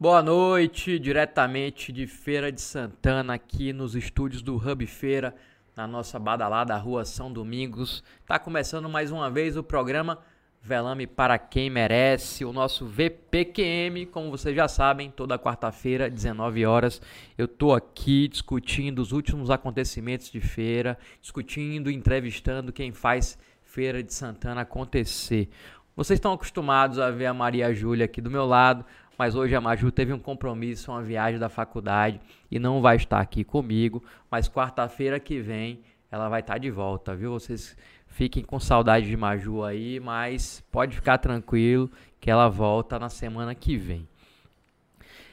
[0.00, 5.34] Boa noite, diretamente de Feira de Santana, aqui nos estúdios do Hub Feira,
[5.74, 8.04] na nossa badalada Rua São Domingos.
[8.24, 10.20] Tá começando mais uma vez o programa
[10.62, 17.02] Velame para quem merece, o nosso VPQM, como vocês já sabem, toda quarta-feira, 19 horas,
[17.36, 24.14] eu tô aqui discutindo os últimos acontecimentos de feira, discutindo, entrevistando quem faz Feira de
[24.14, 25.48] Santana acontecer.
[25.96, 28.84] Vocês estão acostumados a ver a Maria Júlia aqui do meu lado,
[29.18, 33.20] mas hoje a Maju teve um compromisso, uma viagem da faculdade e não vai estar
[33.20, 37.32] aqui comigo, mas quarta-feira que vem ela vai estar de volta, viu?
[37.32, 37.76] Vocês
[38.08, 41.88] Fiquem com saudade de Maju aí, mas pode ficar tranquilo
[42.20, 44.08] que ela volta na semana que vem.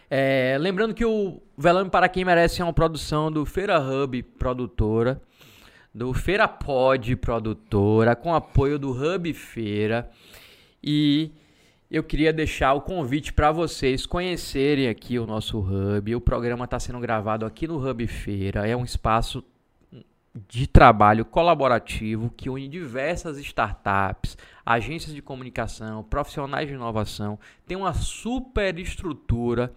[0.08, 5.20] É, lembrando que o Velame para quem merece é uma produção do Feira Hub Produtora,
[5.92, 10.08] do Feira Pod Produtora, com apoio do Hub Feira.
[10.84, 11.32] E
[11.90, 16.16] eu queria deixar o convite para vocês conhecerem aqui o nosso Hub.
[16.16, 18.68] O programa está sendo gravado aqui no Hub Feira.
[18.68, 19.44] É um espaço
[20.48, 27.94] de trabalho colaborativo que une diversas startups, agências de comunicação, profissionais de inovação, tem uma
[27.94, 29.72] super estrutura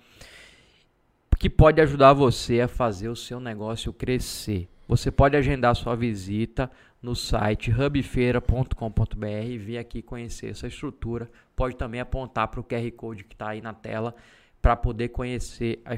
[1.38, 4.68] que pode ajudar você a fazer o seu negócio crescer.
[4.88, 6.70] Você pode agendar sua visita
[7.02, 11.30] no site hubfeira.com.br e vir aqui conhecer essa estrutura.
[11.54, 14.14] Pode também apontar para o QR Code que está aí na tela
[14.62, 15.94] para poder conhecer a,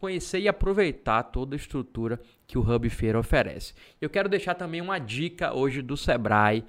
[0.00, 3.74] conhecer e aproveitar toda a estrutura que o Hub Feira oferece.
[4.00, 6.64] Eu quero deixar também uma dica hoje do Sebrae,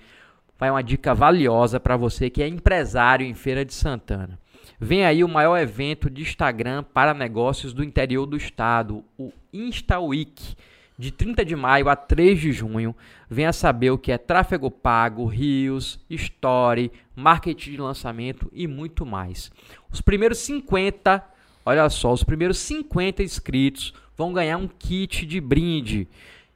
[0.60, 4.38] vai uma dica valiosa para você que é empresário em Feira de Santana.
[4.78, 10.00] Vem aí o maior evento de Instagram para negócios do interior do estado, o Insta
[10.00, 10.56] Week,
[10.98, 12.96] de 30 de maio a 3 de junho.
[13.30, 19.52] Venha saber o que é tráfego pago, rios, story, marketing de lançamento e muito mais.
[19.92, 21.32] Os primeiros 50
[21.64, 26.08] Olha só, os primeiros 50 inscritos vão ganhar um kit de brinde.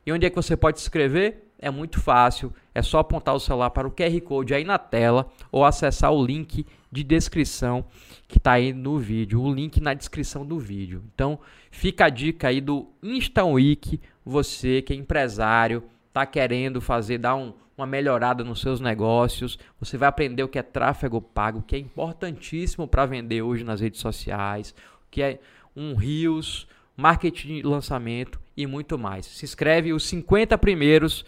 [0.05, 1.43] E onde é que você pode se inscrever?
[1.59, 5.31] É muito fácil, é só apontar o celular para o QR Code aí na tela
[5.51, 7.85] ou acessar o link de descrição
[8.27, 11.03] que está aí no vídeo, o link na descrição do vídeo.
[11.13, 11.39] Então,
[11.71, 17.53] fica a dica aí do InstaWeek, você que é empresário, está querendo fazer, dar um,
[17.77, 21.79] uma melhorada nos seus negócios, você vai aprender o que é tráfego pago, que é
[21.79, 24.73] importantíssimo para vender hoje nas redes sociais,
[25.11, 25.39] que é
[25.75, 29.25] um Rios, marketing de lançamento e muito mais.
[29.25, 31.25] Se inscreve, os 50 primeiros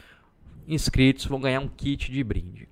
[0.68, 2.68] inscritos vão ganhar um kit de brinde.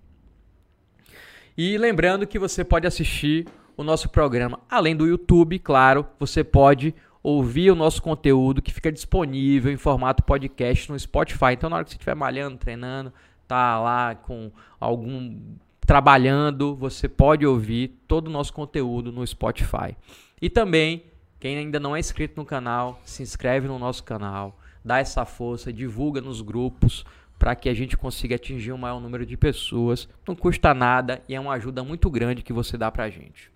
[1.57, 3.45] E lembrando que você pode assistir
[3.77, 8.91] o nosso programa além do YouTube, claro, você pode ouvir o nosso conteúdo que fica
[8.91, 11.53] disponível em formato podcast no Spotify.
[11.53, 13.11] Então, na hora que você estiver malhando, treinando,
[13.47, 15.35] tá lá com algum
[15.81, 19.97] trabalhando, você pode ouvir todo o nosso conteúdo no Spotify.
[20.39, 21.05] E também,
[21.39, 25.73] quem ainda não é inscrito no canal, se inscreve no nosso canal, dá essa força,
[25.73, 27.03] divulga nos grupos
[27.39, 30.07] para que a gente consiga atingir o um maior número de pessoas.
[30.27, 33.51] Não custa nada e é uma ajuda muito grande que você dá para a gente.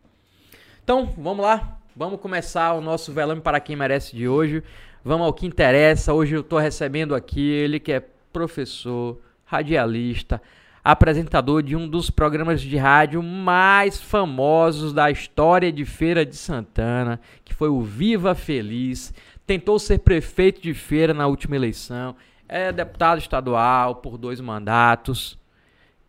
[0.84, 1.79] Então, vamos lá.
[2.00, 4.64] Vamos começar o nosso Velame para quem merece de hoje.
[5.04, 6.14] Vamos ao que interessa.
[6.14, 8.00] Hoje eu estou recebendo aqui ele que é
[8.32, 10.42] professor, radialista,
[10.82, 17.20] apresentador de um dos programas de rádio mais famosos da história de Feira de Santana,
[17.44, 19.14] que foi o Viva Feliz.
[19.46, 22.16] Tentou ser prefeito de Feira na última eleição,
[22.48, 25.38] é deputado estadual por dois mandatos.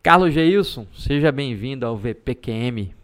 [0.00, 2.94] Carlos Geilson, seja bem-vindo ao VPQM.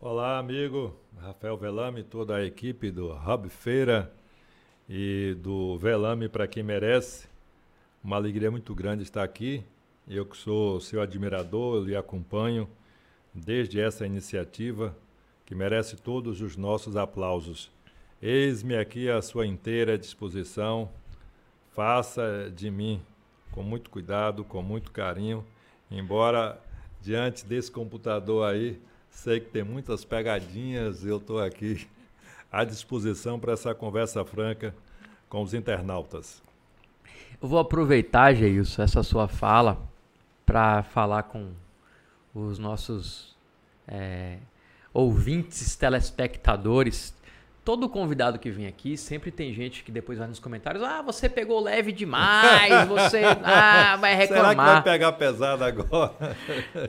[0.00, 4.12] Olá, amigo Rafael Velame, toda a equipe do Hub Feira
[4.88, 7.28] e do Velame para quem merece.
[8.02, 9.64] Uma alegria muito grande estar aqui
[10.12, 12.68] eu que sou seu admirador, lhe acompanho
[13.32, 14.96] desde essa iniciativa
[15.46, 17.70] que merece todos os nossos aplausos.
[18.20, 20.90] Eis-me aqui à sua inteira disposição.
[21.70, 23.00] Faça de mim
[23.52, 25.44] com muito cuidado, com muito carinho,
[25.88, 26.60] embora
[27.00, 31.86] diante desse computador aí, sei que tem muitas pegadinhas, eu estou aqui
[32.50, 34.74] à disposição para essa conversa franca
[35.28, 36.42] com os internautas.
[37.40, 39.80] Eu vou aproveitar, Geilson, essa sua fala
[40.44, 41.52] para falar com
[42.34, 43.36] os nossos
[43.86, 44.38] é,
[44.92, 47.14] ouvintes, telespectadores.
[47.62, 51.28] Todo convidado que vem aqui, sempre tem gente que depois vai nos comentários: Ah, você
[51.28, 54.50] pegou leve demais, você ah, vai reclamar.
[54.50, 56.14] Será que vai pegar pesado agora?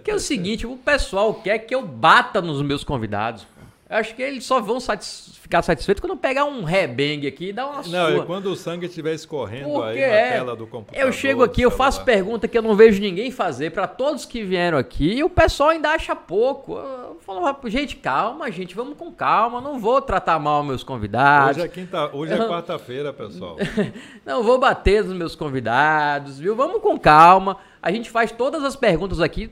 [0.04, 3.46] Que é o seguinte: o pessoal quer que eu bata nos meus convidados.
[3.92, 7.54] Eu acho que eles só vão satis ficar satisfeitos quando pegar um rebengue aqui e
[7.54, 8.18] dar uma Não, sua.
[8.20, 10.32] e quando o sangue estiver escorrendo Porque aí na é.
[10.32, 11.06] tela do computador.
[11.06, 14.44] Eu chego aqui, eu faço pergunta que eu não vejo ninguém fazer pra todos que
[14.44, 16.78] vieram aqui e o pessoal ainda acha pouco.
[16.78, 19.60] Eu falo, gente, calma, gente, vamos com calma.
[19.60, 21.58] Não vou tratar mal meus convidados.
[21.58, 23.58] Hoje é, quinta, hoje é quarta-feira, pessoal.
[24.26, 26.56] Não vou bater nos meus convidados, viu?
[26.56, 27.58] Vamos com calma.
[27.82, 29.52] A gente faz todas as perguntas aqui.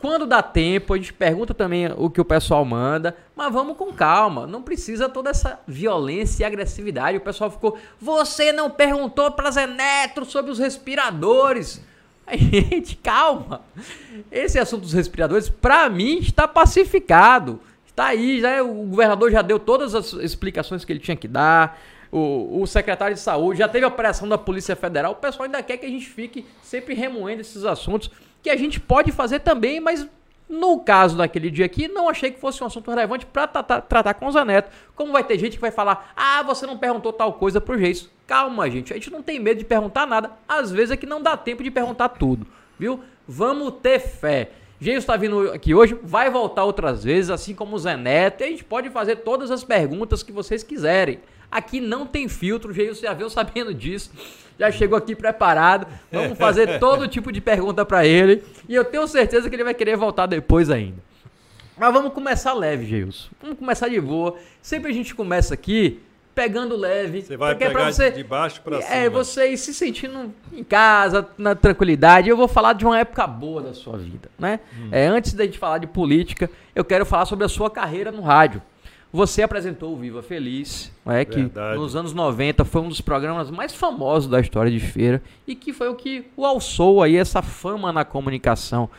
[0.00, 3.92] Quando dá tempo, a gente pergunta também o que o pessoal manda, mas vamos com
[3.92, 4.46] calma.
[4.46, 7.16] Não precisa toda essa violência e agressividade.
[7.16, 11.82] O pessoal ficou, você não perguntou para Zé Neto sobre os respiradores.
[12.30, 13.62] Gente, calma.
[14.30, 17.58] Esse assunto dos respiradores, para mim, está pacificado.
[17.86, 21.26] Está aí, já, é- o governador já deu todas as explicações que ele tinha que
[21.26, 21.80] dar.
[22.12, 25.12] O, o secretário de saúde já teve a operação da Polícia Federal.
[25.12, 28.10] O pessoal ainda quer que a gente fique sempre remoendo esses assuntos,
[28.46, 30.06] que a gente pode fazer também, mas
[30.48, 34.14] no caso daquele dia aqui, não achei que fosse um assunto relevante para tratar, tratar
[34.14, 34.70] com o Zé Neto.
[34.94, 38.08] Como vai ter gente que vai falar, ah, você não perguntou tal coisa pro Geis.
[38.24, 40.30] Calma, gente, a gente não tem medo de perguntar nada.
[40.48, 42.46] Às vezes é que não dá tempo de perguntar tudo,
[42.78, 43.00] viu?
[43.26, 44.52] Vamos ter fé.
[44.78, 48.44] Geis está vindo aqui hoje, vai voltar outras vezes, assim como o Zé Neto, e
[48.44, 51.18] a gente pode fazer todas as perguntas que vocês quiserem.
[51.50, 54.10] Aqui não tem filtro, o Geis já veio sabendo disso,
[54.58, 55.86] já chegou aqui preparado.
[56.10, 59.74] Vamos fazer todo tipo de pergunta para ele, e eu tenho certeza que ele vai
[59.74, 61.04] querer voltar depois ainda.
[61.78, 63.28] Mas vamos começar leve, Geilson.
[63.40, 64.36] Vamos começar de boa.
[64.62, 66.00] Sempre a gente começa aqui
[66.34, 67.20] pegando leve.
[67.22, 69.10] Você vai porque é pra pegar você, de baixo pra É, cima.
[69.10, 72.30] você ir se sentindo em casa, na tranquilidade.
[72.30, 74.60] Eu vou falar de uma época boa da sua vida, né?
[74.78, 74.88] Hum.
[74.90, 78.22] É, antes da gente falar de política, eu quero falar sobre a sua carreira no
[78.22, 78.62] rádio.
[79.12, 81.78] Você apresentou o Viva Feliz, né, que Verdade.
[81.78, 85.72] nos anos 90 foi um dos programas mais famosos da história de feira e que
[85.72, 88.90] foi o que o alçou aí essa fama na comunicação.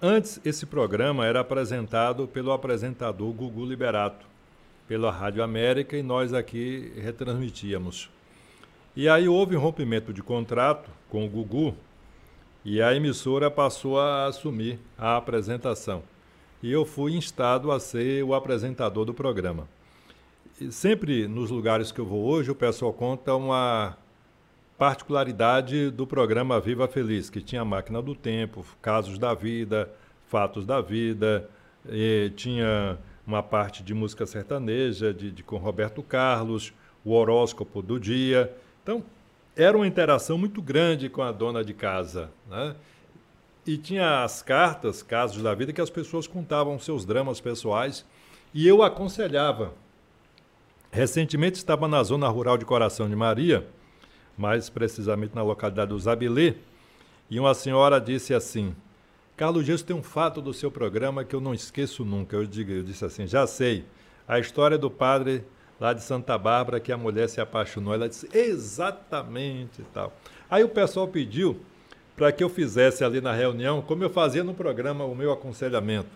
[0.00, 4.31] Antes, esse programa era apresentado pelo apresentador Gugu Liberato,
[4.92, 8.10] pela Rádio América, e nós aqui retransmitíamos.
[8.94, 11.74] E aí houve um rompimento de contrato com o Gugu,
[12.62, 16.02] e a emissora passou a assumir a apresentação.
[16.62, 19.66] E eu fui instado a ser o apresentador do programa.
[20.60, 23.96] E sempre nos lugares que eu vou hoje, o pessoal conta uma
[24.76, 29.90] particularidade do programa Viva Feliz, que tinha máquina do tempo, casos da vida,
[30.28, 31.48] fatos da vida,
[32.36, 36.72] tinha uma parte de música sertaneja, de, de com Roberto Carlos,
[37.04, 38.54] o horóscopo do dia.
[38.82, 39.04] Então,
[39.56, 42.30] era uma interação muito grande com a dona de casa.
[42.48, 42.74] Né?
[43.66, 48.04] E tinha as cartas, casos da vida, que as pessoas contavam seus dramas pessoais
[48.52, 49.72] e eu aconselhava.
[50.90, 53.66] Recentemente estava na zona rural de Coração de Maria,
[54.36, 56.54] mais precisamente na localidade do Zabilê,
[57.30, 58.74] e uma senhora disse assim:
[59.42, 62.36] Carlos Dias tem um fato do seu programa que eu não esqueço nunca.
[62.36, 63.84] Eu, digo, eu disse assim: já sei,
[64.28, 65.42] a história do padre
[65.80, 67.92] lá de Santa Bárbara que a mulher se apaixonou.
[67.92, 70.12] Ela disse: exatamente e tal.
[70.48, 71.60] Aí o pessoal pediu
[72.14, 76.06] para que eu fizesse ali na reunião, como eu fazia no programa, o meu aconselhamento.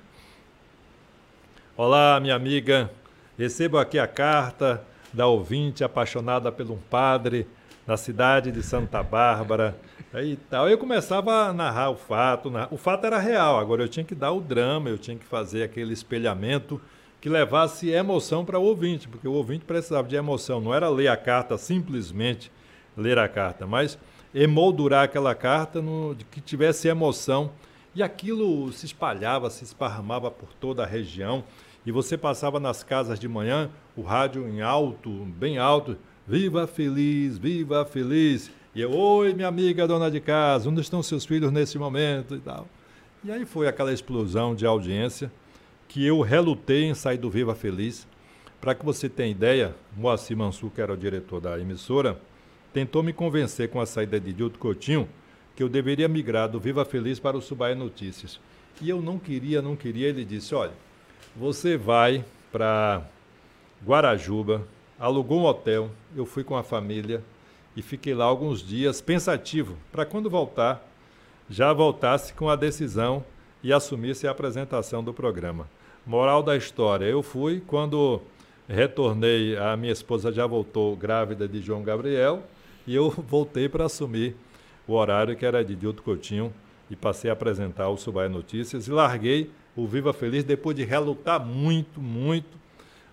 [1.76, 2.92] Olá, minha amiga,
[3.37, 7.45] recebo aqui a carta da ouvinte apaixonada por um padre
[7.85, 9.76] na cidade de Santa Bárbara.
[10.16, 10.66] Aí tal.
[10.66, 12.50] Eu começava a narrar o fato.
[12.50, 15.26] narrar- O fato era real, agora eu tinha que dar o drama, eu tinha que
[15.26, 16.80] fazer aquele espelhamento
[17.20, 20.58] que levasse emoção para o ouvinte, porque o ouvinte precisava de emoção.
[20.58, 22.50] Não era ler a carta simplesmente
[22.96, 23.99] ler a carta, mas
[24.35, 27.50] emoldurar aquela carta no, de que tivesse emoção.
[27.94, 31.44] E aquilo se espalhava, se esparramava por toda a região.
[31.85, 35.94] E você passava nas casas de manhã, o rádio em alto, bem alto,
[36.26, 38.50] viva feliz, viva feliz.
[38.76, 42.38] E eu, oi, minha amiga dona de casa, onde estão seus filhos nesse momento e
[42.38, 42.68] tal.
[43.25, 45.33] E aí foi aquela explosão de audiência
[45.88, 48.06] que eu relutei em sair do Viva Feliz.
[48.61, 52.21] Para que você tenha ideia, Moacir Mansur, que era o diretor da emissora,
[52.71, 55.09] tentou me convencer com a saída de Dilto Coutinho
[55.56, 58.38] que eu deveria migrar do Viva Feliz para o Subaia Notícias.
[58.83, 60.09] E eu não queria, não queria.
[60.09, 60.75] Ele disse: olha,
[61.35, 63.02] você vai para
[63.83, 64.68] Guarajuba,
[64.99, 67.25] alugou um hotel, eu fui com a família
[67.76, 70.83] e fiquei lá alguns dias pensativo, para quando voltar,
[71.49, 73.23] já voltasse com a decisão
[73.62, 75.68] e assumisse a apresentação do programa.
[76.06, 78.23] Moral da história, eu fui quando
[78.68, 82.42] retornei, a minha esposa já voltou grávida de João Gabriel
[82.87, 84.35] E eu voltei para assumir
[84.88, 86.52] o horário que era de Dilto Coutinho
[86.90, 91.45] e passei a apresentar o Subai Notícias e larguei o Viva Feliz depois de relutar
[91.45, 92.56] muito, muito,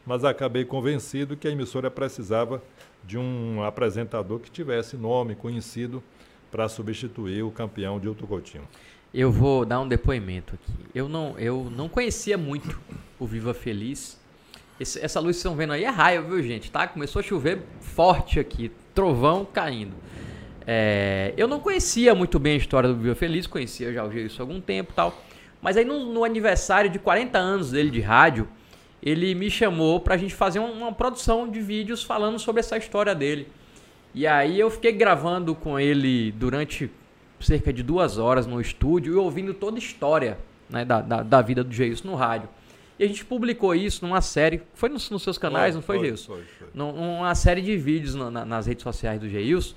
[0.05, 2.61] mas acabei convencido que a emissora precisava
[3.05, 6.03] de um apresentador que tivesse nome conhecido
[6.51, 8.67] para substituir o campeão Dilto Coutinho.
[9.13, 10.73] Eu vou dar um depoimento aqui.
[10.93, 12.79] Eu não, eu não conhecia muito
[13.19, 14.19] o Viva Feliz.
[14.79, 16.71] Esse, essa luz que vocês estão vendo aí é raio, viu, gente?
[16.71, 16.87] Tá?
[16.87, 19.93] Começou a chover forte aqui, trovão caindo.
[20.65, 24.41] É, eu não conhecia muito bem a história do Viva Feliz, conhecia já o Geilson
[24.41, 25.21] há algum tempo tal.
[25.61, 28.47] Mas aí no, no, aniversário de 40 anos dele de rádio,
[29.03, 33.13] ele me chamou pra gente fazer uma, uma produção de vídeos falando sobre essa história
[33.13, 33.47] dele.
[34.13, 36.89] E aí eu fiquei gravando com ele durante
[37.39, 40.37] cerca de duas horas no estúdio e ouvindo toda a história
[40.69, 42.47] né, da, da, da, vida do Geilson no rádio.
[42.97, 45.97] E a gente publicou isso numa série, foi nos, nos seus canais, foi, não foi,
[45.97, 46.33] foi Geilson?
[46.33, 46.67] Foi, foi.
[46.73, 49.75] Numa série de vídeos na, na, nas redes sociais do Geilson.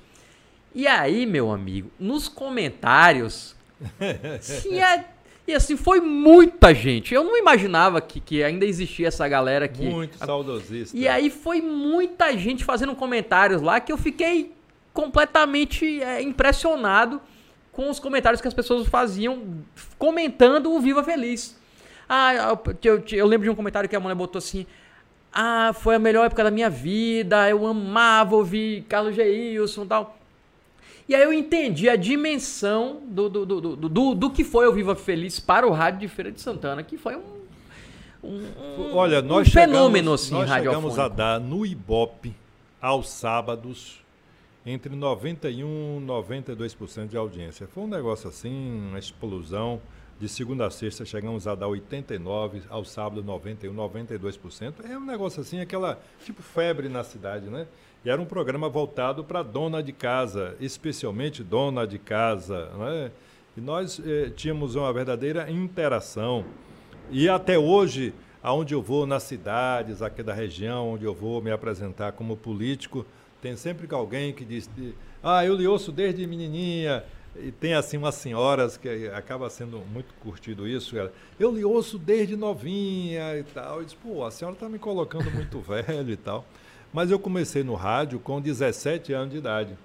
[0.73, 3.55] E aí, meu amigo, nos comentários
[4.61, 5.05] tinha
[5.47, 7.13] e assim, foi muita gente.
[7.13, 9.85] Eu não imaginava que, que ainda existia essa galera aqui.
[9.85, 10.95] Muito saudosista.
[10.95, 14.53] E aí foi muita gente fazendo comentários lá que eu fiquei
[14.93, 17.21] completamente é, impressionado
[17.71, 19.63] com os comentários que as pessoas faziam
[19.97, 21.57] comentando o Viva Feliz.
[22.09, 24.65] Ah, eu, eu, eu lembro de um comentário que a mulher botou assim:
[25.31, 30.16] Ah, foi a melhor época da minha vida, eu amava ouvir Carlos Geilson e tal.
[31.07, 34.95] E aí eu entendi a dimensão do, do, do, do, do, que foi o Viva
[34.95, 37.37] Feliz para o rádio de Feira de Santana, que foi um,
[38.23, 42.35] um, Olha, nós um fenômeno chegamos, assim, Nós chegamos a dar no Ibope,
[42.81, 44.03] aos sábados,
[44.65, 45.63] entre 91% e
[46.05, 47.67] 92% de audiência.
[47.67, 49.81] Foi um negócio assim, uma explosão.
[50.19, 54.73] De segunda a sexta chegamos a dar 89%, ao sábado 91%, 92%.
[54.83, 57.67] É um negócio assim, aquela tipo febre na cidade, né?
[58.05, 62.69] E era um programa voltado para dona de casa, especialmente dona de casa.
[62.77, 63.11] Né?
[63.57, 66.45] E nós eh, tínhamos uma verdadeira interação.
[67.09, 71.51] E até hoje, aonde eu vou nas cidades aqui da região, onde eu vou me
[71.51, 73.05] apresentar como político,
[73.41, 74.69] tem sempre alguém que diz:
[75.21, 77.03] Ah, eu lhe ouço desde menininha.
[77.39, 80.97] E tem assim umas senhoras que acaba sendo muito curtido isso.
[80.97, 83.77] Ela, eu lhe ouço desde novinha e tal.
[83.79, 86.45] Eu disse, pô, a senhora está me colocando muito velho e tal.
[86.93, 89.77] Mas eu comecei no rádio com 17 anos de idade.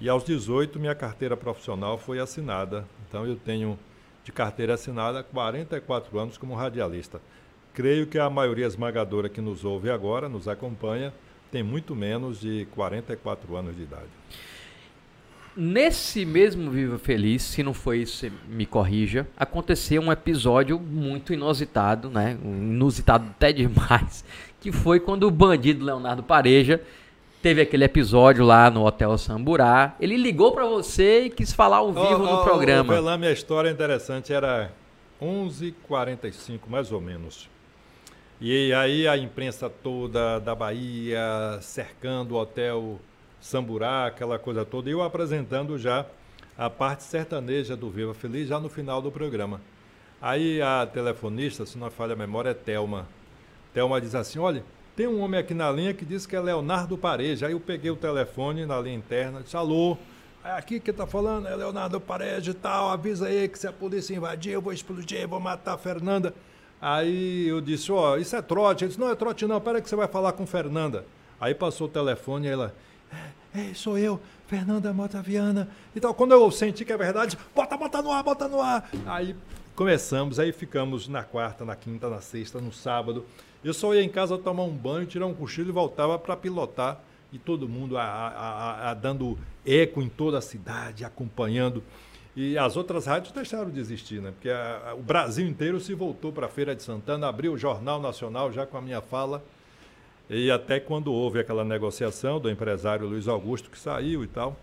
[0.00, 2.84] E aos 18 minha carteira profissional foi assinada.
[3.08, 3.78] Então eu tenho
[4.24, 7.20] de carteira assinada 44 anos como radialista.
[7.72, 11.12] Creio que a maioria esmagadora que nos ouve agora, nos acompanha,
[11.50, 14.08] tem muito menos de 44 anos de idade.
[15.56, 22.10] Nesse mesmo Viva Feliz, se não foi isso, me corrija, aconteceu um episódio muito inusitado,
[22.10, 22.36] né?
[22.42, 24.24] Inusitado até demais,
[24.64, 26.80] que foi quando o bandido Leonardo Pareja
[27.42, 29.94] teve aquele episódio lá no Hotel Samburá.
[30.00, 32.98] Ele ligou para você e quis falar ao vivo oh, no oh, programa.
[32.98, 34.72] Oh, minha história interessante era
[35.20, 37.46] 11h45, mais ou menos.
[38.40, 42.98] E aí a imprensa toda da Bahia cercando o Hotel
[43.42, 46.06] Samburá, aquela coisa toda, e eu apresentando já
[46.56, 49.60] a parte sertaneja do Viva Feliz já no final do programa.
[50.22, 53.06] Aí a telefonista, se não falha a memória, é Telma.
[53.74, 54.64] Thelma diz assim: olha,
[54.96, 57.46] tem um homem aqui na linha que diz que é Leonardo Pareja.
[57.46, 59.98] Aí eu peguei o telefone na linha interna, disse: alô,
[60.44, 63.72] é aqui que tá falando, é Leonardo Pareja e tal, avisa aí que se a
[63.72, 66.32] polícia invadir, eu vou explodir, vou matar a Fernanda.
[66.80, 68.84] Aí eu disse: ó, oh, isso é trote.
[68.84, 71.04] Ele disse: não é trote, não, pera que você vai falar com Fernanda.
[71.40, 72.74] Aí passou o telefone e ela:
[73.54, 74.20] é, é sou eu.
[74.46, 76.14] Fernanda Mota Viana e tal.
[76.14, 78.88] Quando eu senti que é verdade, bota, bota no ar, bota no ar.
[79.06, 79.34] Aí
[79.74, 83.24] começamos, aí ficamos na quarta, na quinta, na sexta, no sábado.
[83.64, 87.00] Eu só ia em casa tomar um banho, tirar um cochilo e voltava para pilotar.
[87.32, 91.82] E todo mundo a, a, a, dando eco em toda a cidade, acompanhando.
[92.36, 94.32] E as outras rádios deixaram de existir, né?
[94.32, 94.50] Porque
[94.96, 98.66] o Brasil inteiro se voltou para a Feira de Santana, abriu o Jornal Nacional já
[98.66, 99.42] com a minha fala.
[100.28, 104.56] E até quando houve aquela negociação do empresário Luiz Augusto, que saiu e tal.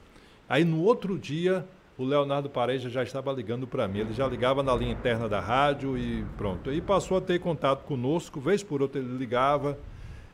[0.47, 1.65] Aí no outro dia
[2.01, 3.99] o Leonardo Pareja já estava ligando para mim.
[3.99, 6.71] Ele já ligava na linha interna da rádio e pronto.
[6.71, 9.77] E passou a ter contato conosco, vez por outra ele ligava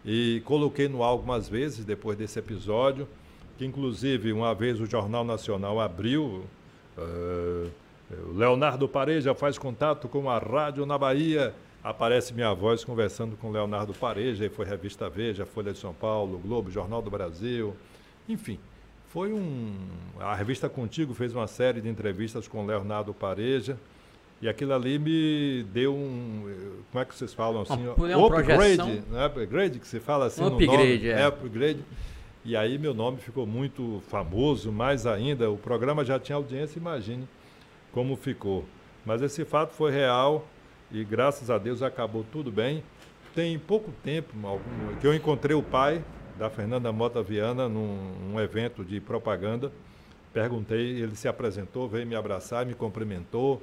[0.05, 3.07] e coloquei no ar algumas vezes depois desse episódio,
[3.57, 6.45] que inclusive uma vez o Jornal Nacional abriu.
[6.97, 7.69] Uh,
[8.33, 11.53] Leonardo Pareja faz contato com a rádio na Bahia.
[11.83, 16.37] Aparece minha voz conversando com Leonardo Pareja, e foi Revista Veja, Folha de São Paulo,
[16.39, 17.75] Globo, Jornal do Brasil,
[18.27, 18.57] enfim.
[19.09, 19.75] Foi um.
[20.19, 23.77] A revista Contigo fez uma série de entrevistas com Leonardo Pareja.
[24.41, 26.43] E aquilo ali me deu um.
[26.91, 27.87] Como é que vocês falam assim?
[27.87, 29.25] Um, é upgrade, né?
[29.25, 31.21] Upgrade, que se fala assim um upgrade, nome, é.
[31.21, 31.25] é.
[31.25, 31.83] Upgrade.
[32.45, 35.49] E aí meu nome ficou muito famoso, mais ainda.
[35.49, 37.27] O programa já tinha audiência, imagine
[37.97, 38.63] como ficou.
[39.03, 40.45] Mas esse fato foi real
[40.91, 42.83] e graças a Deus acabou tudo bem.
[43.33, 44.35] Tem pouco tempo
[45.01, 46.03] que eu encontrei o pai
[46.37, 49.71] da Fernanda Mota Viana num, num evento de propaganda.
[50.33, 53.61] Perguntei, ele se apresentou, veio me abraçar, me cumprimentou,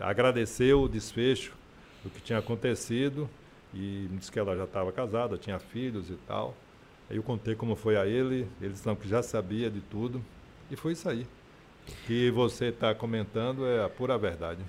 [0.00, 1.52] agradeceu o desfecho
[2.02, 3.28] do que tinha acontecido
[3.74, 6.54] e me disse que ela já estava casada, tinha filhos e tal.
[7.10, 10.24] Aí eu contei como foi a ele, ele disse não, que já sabia de tudo.
[10.70, 11.26] E foi isso aí.
[11.88, 14.60] O que você está comentando é a pura verdade.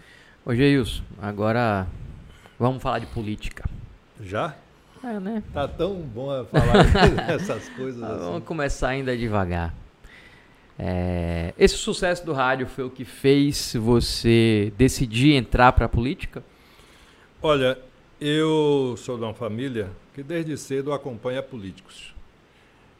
[0.45, 1.87] Ô Geilson, agora
[2.59, 3.67] vamos falar de política.
[4.21, 4.55] Já?
[5.03, 5.43] É, né?
[5.53, 6.85] Tá tão bom falar
[7.29, 8.25] essas coisas assim.
[8.25, 9.73] Vamos começar ainda devagar.
[10.79, 16.43] É, esse sucesso do rádio foi o que fez você decidir entrar para a política?
[17.41, 17.77] Olha,
[18.21, 22.15] eu sou de uma família que desde cedo acompanha políticos.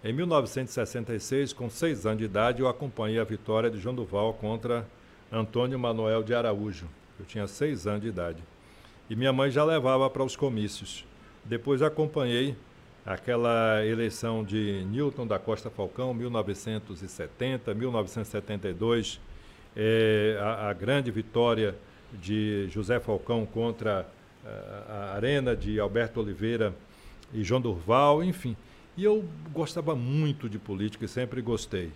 [0.04, 4.88] Em 1966, com seis anos de idade, eu acompanhei a vitória de João Duval contra
[5.32, 6.88] Antônio Manuel de Araújo.
[7.20, 8.44] Eu tinha seis anos de idade.
[9.10, 11.04] E minha mãe já levava para os comícios.
[11.48, 12.56] Depois acompanhei
[13.06, 19.20] aquela eleição de Newton da Costa Falcão, 1970, 1972,
[19.76, 21.74] é, a, a, grande vitória
[22.22, 24.06] de José Falcão contra
[24.46, 26.74] a, eh, a Arena de Alberto Oliveira
[27.34, 28.58] e João Durval, enfim.
[28.98, 29.24] E eu
[29.54, 31.92] gostava muito de política e sempre gostei.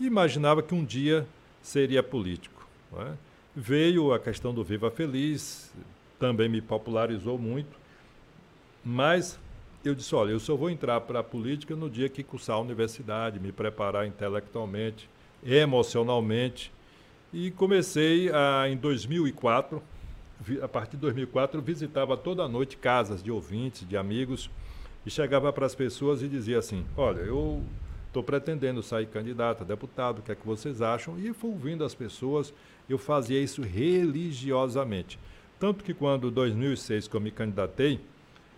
[0.00, 1.26] E imaginava que um dia
[1.60, 2.66] seria político.
[2.98, 3.12] É?
[3.54, 5.70] Veio a questão do Viva Feliz,
[6.18, 7.85] também me popularizou muito,
[8.88, 9.36] mas
[9.84, 12.60] eu disse, olha, eu só vou entrar para a política no dia que cursar a
[12.60, 15.10] universidade, me preparar intelectualmente,
[15.44, 16.72] emocionalmente.
[17.32, 19.82] E comecei a, em 2004,
[20.62, 24.48] a partir de 2004, visitava toda noite casas de ouvintes, de amigos,
[25.04, 27.64] e chegava para as pessoas e dizia assim: Olha, eu
[28.06, 31.18] estou pretendendo sair candidato a deputado, o que é que vocês acham?
[31.18, 32.54] E fui ouvindo as pessoas,
[32.88, 35.18] eu fazia isso religiosamente.
[35.58, 38.00] Tanto que quando, em 2006, que eu me candidatei,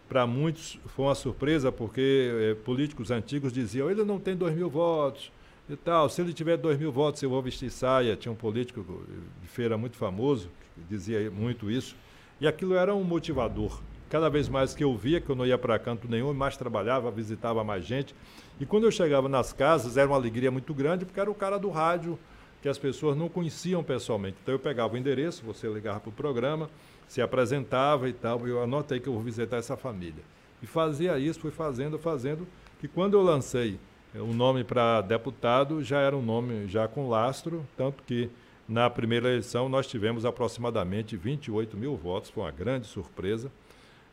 [0.09, 4.71] para muitos foi uma surpresa, porque é, políticos antigos diziam: ele não tem dois mil
[4.71, 5.31] votos
[5.69, 6.09] e tal.
[6.09, 8.17] Se ele tiver dois mil votos, eu vou vestir saia.
[8.17, 9.05] Tinha um político
[9.43, 11.95] de feira muito famoso que dizia muito isso.
[12.41, 13.81] E aquilo era um motivador.
[14.09, 17.11] Cada vez mais que eu via que eu não ia para canto nenhum, mais trabalhava,
[17.11, 18.15] visitava mais gente.
[18.59, 21.59] E quando eu chegava nas casas, era uma alegria muito grande, porque era o cara
[21.59, 22.19] do rádio
[22.63, 24.37] que as pessoas não conheciam pessoalmente.
[24.43, 26.71] Então eu pegava o endereço, você ligava para o programa,
[27.09, 30.23] se apresentava e tal, eu anotei que eu vou visitar essa família.
[30.63, 32.47] E fazia isso, fui fazendo, fazendo,
[32.79, 33.81] que quando eu lancei
[34.15, 38.31] o um nome para deputado, já era um nome já com lastro, tanto que
[38.69, 43.51] na primeira eleição nós tivemos aproximadamente 28 mil votos, foi uma grande surpresa,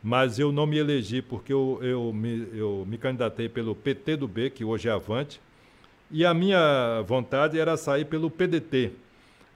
[0.02, 4.28] mas eu não me elegi porque eu, eu, me, eu me candidatei pelo PT do
[4.28, 5.42] B, que hoje é Avante,
[6.10, 8.92] e a minha vontade era sair pelo PDT.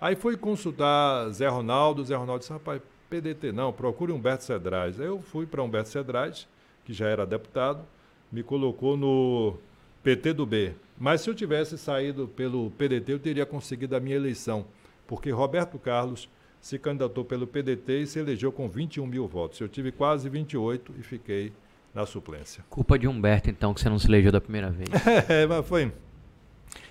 [0.01, 4.99] Aí fui consultar Zé Ronaldo, Zé Ronaldo disse, rapaz, PDT não, procure Humberto Cedrais.
[4.99, 6.47] Aí eu fui para Humberto Cedrais,
[6.85, 7.83] que já era deputado,
[8.31, 9.57] me colocou no
[10.03, 10.73] PT do B.
[10.97, 14.65] Mas se eu tivesse saído pelo PDT, eu teria conseguido a minha eleição,
[15.07, 16.29] porque Roberto Carlos
[16.61, 19.59] se candidatou pelo PDT e se elegeu com 21 mil votos.
[19.59, 21.53] Eu tive quase 28 e fiquei
[21.93, 22.63] na suplência.
[22.69, 24.89] Culpa de Humberto, então, que você não se elegeu da primeira vez.
[25.29, 25.91] é, mas foi.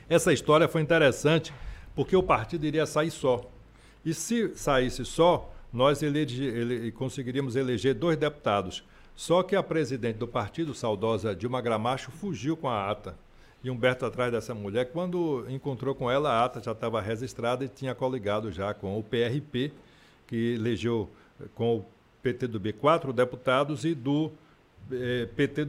[0.08, 1.52] Essa história foi interessante,
[1.94, 3.48] porque o partido iria sair só.
[4.04, 8.82] E se saísse só, nós elege, ele, conseguiríamos eleger dois deputados.
[9.14, 13.16] Só que a presidente do partido, saudosa Dilma Gramacho, fugiu com a ata.
[13.62, 17.68] E Humberto atrás dessa mulher, quando encontrou com ela, a ata já estava registrada e
[17.68, 19.72] tinha coligado já com o PRP,
[20.26, 21.10] que elegeu
[21.54, 21.86] com o
[22.22, 24.30] PT do B quatro deputados e do
[24.92, 25.28] eh,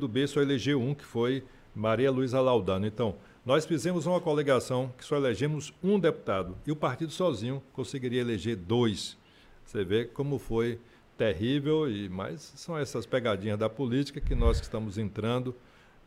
[0.10, 1.44] B só elegeu um, que foi
[1.76, 2.86] Maria Luísa Laudano.
[2.86, 8.22] Então, nós fizemos uma coligação que só elegemos um deputado e o partido sozinho conseguiria
[8.22, 9.18] eleger dois.
[9.70, 10.80] Você vê como foi
[11.16, 15.56] terrível, e mas são essas pegadinhas da política que nós que estamos entrando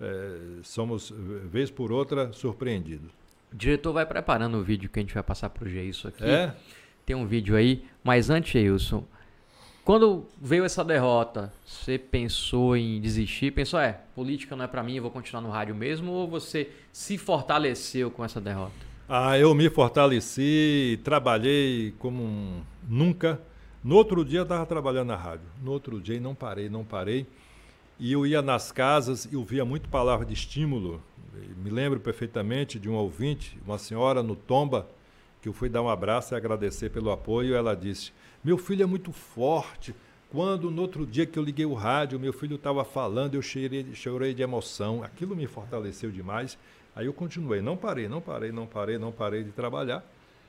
[0.00, 3.08] é, somos, vez por outra, surpreendidos.
[3.52, 6.24] O diretor vai preparando o vídeo que a gente vai passar para o Geilson aqui.
[6.24, 6.52] É?
[7.06, 9.04] Tem um vídeo aí, mas antes, Geilson,
[9.84, 13.52] quando veio essa derrota, você pensou em desistir?
[13.52, 16.10] Pensou, é, política não é para mim, eu vou continuar no rádio mesmo?
[16.10, 18.72] Ou você se fortaleceu com essa derrota?
[19.08, 23.40] Ah, eu me fortaleci, trabalhei como nunca
[23.82, 25.46] no outro dia eu estava trabalhando na rádio.
[25.62, 27.26] No outro dia não parei, não parei.
[27.98, 31.02] E eu ia nas casas e ouvia muito palavra de estímulo.
[31.56, 34.88] Me lembro perfeitamente de um ouvinte, uma senhora no Tomba,
[35.40, 37.54] que eu fui dar um abraço e agradecer pelo apoio.
[37.54, 39.94] Ela disse: Meu filho é muito forte.
[40.30, 43.94] Quando no outro dia que eu liguei o rádio, meu filho estava falando, eu chorei,
[43.94, 45.02] chorei de emoção.
[45.02, 46.56] Aquilo me fortaleceu demais.
[46.96, 50.02] Aí eu continuei, não parei, não parei, não parei, não parei de trabalhar.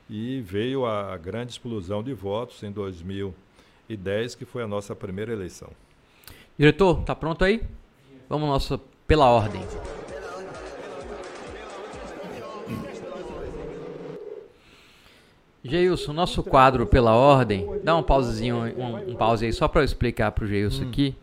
[0.08, 5.70] E veio a grande explosão de votos em 2010, que foi a nossa primeira eleição.
[6.58, 7.62] Diretor, tá pronto aí?
[8.28, 9.62] Vamos nossa pela ordem.
[15.64, 19.84] Geilson, nosso quadro pela ordem, dá um pausezinho, um, um pause aí só para eu
[19.84, 20.88] explicar para o Geilson hum.
[20.88, 21.16] aqui.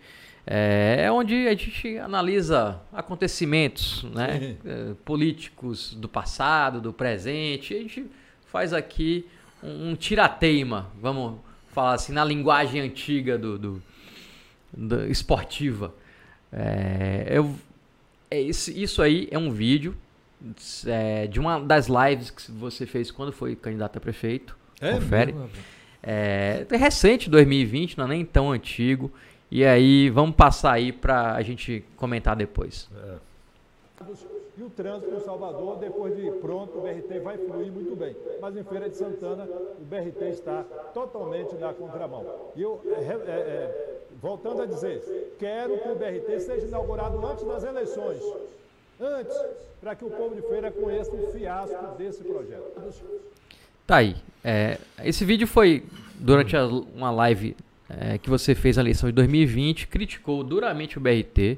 [0.46, 7.76] É, é, onde a gente analisa acontecimentos né, é, políticos do passado, do presente.
[7.76, 8.06] A gente
[8.52, 9.26] faz aqui
[9.64, 11.40] um, um tirateima, vamos
[11.74, 13.84] falar assim, na linguagem antiga do, do,
[14.74, 15.94] do esportiva.
[16.52, 17.56] É, eu,
[18.30, 19.96] é, isso, isso aí é um vídeo
[20.86, 24.58] é, de uma das lives que você fez quando foi candidato a prefeito.
[24.82, 25.36] É, confere.
[26.04, 29.12] É, é recente, 2020, não é nem tão antigo.
[29.50, 32.90] E aí, vamos passar aí para a gente comentar depois.
[32.96, 33.16] É.
[34.62, 38.16] E o trânsito em Salvador, depois de pronto, o BRT vai fluir muito bem.
[38.40, 42.24] Mas em Feira de Santana, o BRT está totalmente na contramão.
[42.56, 47.44] E eu, é, é, é, voltando a dizer, quero que o BRT seja inaugurado antes
[47.44, 48.22] das eleições
[49.00, 49.36] antes,
[49.80, 52.94] para que o povo de feira conheça o fiasco desse projeto.
[53.88, 54.16] Tá aí.
[54.44, 55.84] É, esse vídeo foi
[56.20, 57.58] durante a, uma live
[57.90, 61.58] é, que você fez na eleição de 2020, criticou duramente o BRT.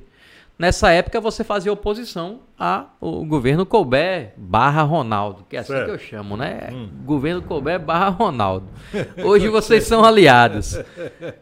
[0.58, 5.86] Nessa época você fazia oposição ao governo Colbert barra Ronaldo, que é assim certo.
[5.86, 6.70] que eu chamo, né?
[6.72, 6.90] Hum.
[7.04, 8.68] Governo Colbert barra Ronaldo.
[9.24, 10.78] Hoje vocês são aliados.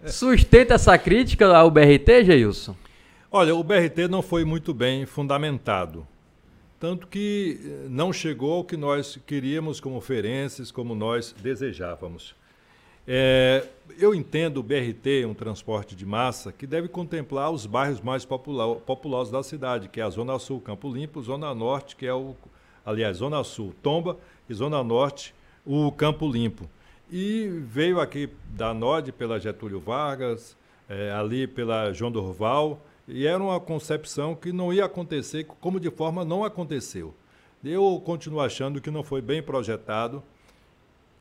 [0.06, 2.76] Sustenta essa crítica ao BRT, Geilson?
[3.30, 6.08] Olha, o BRT não foi muito bem fundamentado.
[6.80, 12.34] Tanto que eh, não chegou ao que nós queríamos como ferenses, como nós desejávamos.
[13.08, 13.66] É,
[14.00, 19.32] eu entendo o BRT, um transporte de massa, que deve contemplar os bairros mais populosos
[19.32, 22.36] da cidade, que é a Zona Sul, Campo Limpo, Zona Norte, que é o.
[22.86, 24.18] Aliás, Zona Sul, Tomba,
[24.50, 25.36] e Zona Norte,
[25.66, 26.70] o Campo Limpo.
[27.12, 30.56] E veio aqui da NOD pela Getúlio Vargas,
[30.90, 35.90] é, ali pela João Dorval e era uma concepção que não ia acontecer, como de
[35.90, 37.14] forma não aconteceu.
[37.64, 40.24] Eu continuo achando que não foi bem projetado,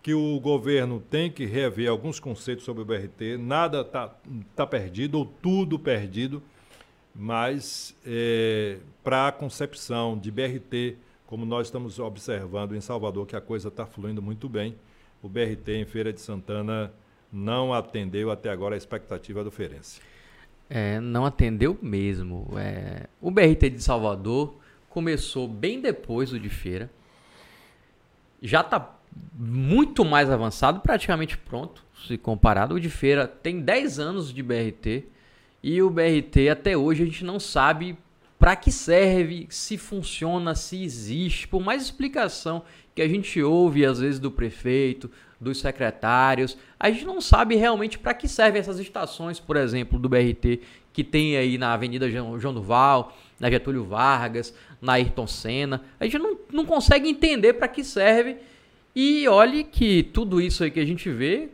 [0.02, 4.14] que o governo tem que rever alguns conceitos sobre o BRT, nada está
[4.56, 6.42] tá perdido, ou tudo perdido,
[7.14, 13.40] mas é, para a concepção de BRT, como nós estamos observando em Salvador, que a
[13.40, 14.74] coisa está fluindo muito bem,
[15.22, 16.92] o BRT em Feira de Santana
[17.32, 20.00] não atendeu até agora a expectativa do Ferense.
[20.68, 22.48] É, não atendeu mesmo.
[22.56, 24.54] É, o BRT de Salvador
[24.88, 26.90] começou bem depois do de feira.
[28.40, 28.99] Já está
[29.34, 32.74] muito mais avançado, praticamente pronto, se comparado.
[32.74, 35.04] O de feira tem 10 anos de BRT
[35.62, 37.96] e o BRT até hoje a gente não sabe
[38.38, 41.46] para que serve, se funciona, se existe.
[41.46, 42.62] Por mais explicação
[42.94, 46.56] que a gente ouve às vezes do prefeito, dos secretários.
[46.78, 50.60] A gente não sabe realmente para que servem essas estações, por exemplo, do BRT,
[50.92, 55.82] que tem aí na Avenida João Duval, na Getúlio Vargas, na Ayrton Senna.
[55.98, 58.36] A gente não, não consegue entender para que serve.
[59.02, 61.48] E olhe que tudo isso aí que a gente vê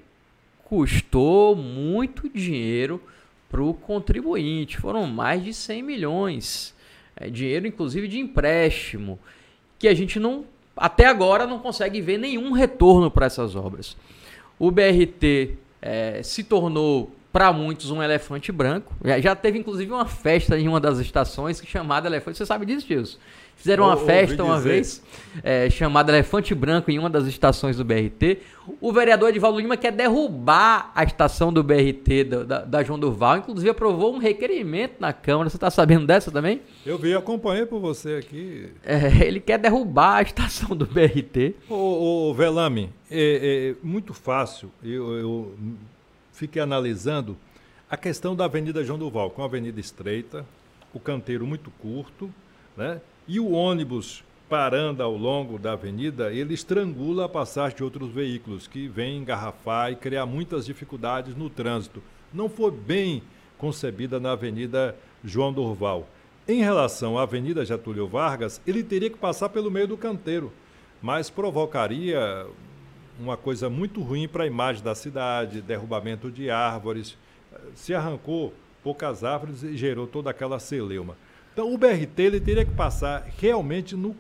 [0.65, 3.01] custou muito dinheiro
[3.49, 4.79] para o contribuinte.
[4.79, 6.75] Foram mais de 100 milhões.
[7.15, 9.17] É dinheiro, inclusive, de empréstimo,
[9.79, 10.45] que a gente não
[10.77, 13.97] até agora não consegue ver nenhum retorno para essas obras.
[14.59, 18.93] O BRT é, se tornou para muitos um elefante branco.
[19.23, 22.39] Já teve inclusive uma festa em uma das estações chamada elefante.
[22.39, 23.19] Você sabe disso, Gilson?
[23.57, 25.03] Fizeram uma festa uma vez,
[25.43, 28.39] é, chamada Elefante Branco, em uma das estações do BRT.
[28.81, 33.39] O vereador Edivaldo Lima quer derrubar a estação do BRT da, da, da João Durval,
[33.39, 35.49] inclusive aprovou um requerimento na Câmara.
[35.49, 36.61] Você está sabendo dessa também?
[36.85, 38.69] Eu vi, acompanhei por você aqui.
[38.85, 41.55] É, ele quer derrubar a estação do BRT.
[41.69, 44.71] Ô, ô Velame, é, é, muito fácil.
[44.85, 45.55] Eu, eu
[46.31, 47.37] fiquei analisando
[47.91, 50.45] a questão da Avenida João Durval, com a avenida estreita,
[50.93, 52.31] o canteiro muito curto,
[52.77, 53.01] né?
[53.29, 58.69] E o ônibus parando ao longo da avenida, ele estrangula a passagem de outros veículos
[58.69, 62.03] que vêm engarrafar e criar muitas dificuldades no trânsito.
[62.33, 63.23] Não foi bem
[63.59, 66.07] concebida na Avenida João Dorval.
[66.47, 70.53] Em relação à Avenida Getúlio Vargas, ele teria que passar pelo meio do canteiro,
[71.03, 72.47] mas provocaria
[73.19, 77.17] uma coisa muito ruim para a imagem da cidade, derrubamento de árvores.
[77.75, 81.17] Se arrancou poucas árvores e gerou toda aquela celeuma.
[81.57, 84.15] Então, o BRT ele teria que passar realmente no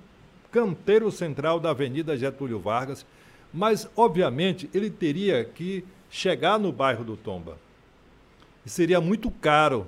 [0.50, 3.04] canteiro central da Avenida Getúlio Vargas,
[3.52, 7.58] mas, obviamente, ele teria que chegar no bairro do Tomba.
[8.64, 9.86] E seria muito caro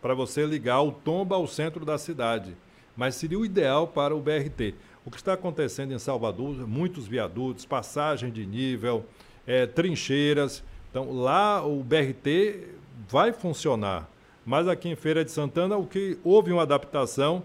[0.00, 2.56] para você ligar o Tomba ao centro da cidade.
[2.96, 4.76] mas seria o ideal para o BRT.
[5.04, 9.04] O que está acontecendo em Salvador, muitos viadutos, passagem de nível,
[9.44, 10.62] é, trincheiras.
[10.92, 12.68] Então, lá o BRT
[13.08, 14.08] vai funcionar.
[14.44, 17.42] Mas aqui em Feira de Santana, o que houve uma adaptação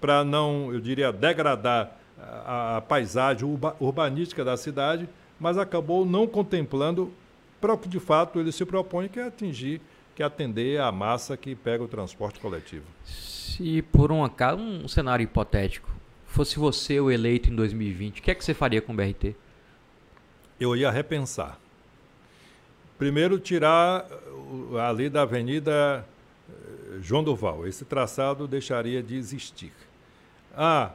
[0.00, 5.08] para não, eu diria, degradar a, a paisagem urba, urbanística da cidade,
[5.38, 7.12] mas acabou não contemplando
[7.60, 9.80] para o que de fato ele se propõe, que é atingir,
[10.14, 12.84] que é atender a massa que pega o transporte coletivo.
[13.04, 15.90] Se por um acaso, um cenário hipotético,
[16.26, 19.34] fosse você o eleito em 2020, o que é que você faria com o BRT?
[20.58, 21.58] Eu ia repensar.
[22.98, 24.06] Primeiro, tirar
[24.86, 26.19] ali da Avenida eh,
[27.00, 27.66] João Duval.
[27.66, 29.72] Esse traçado deixaria de existir.
[30.56, 30.92] Ah,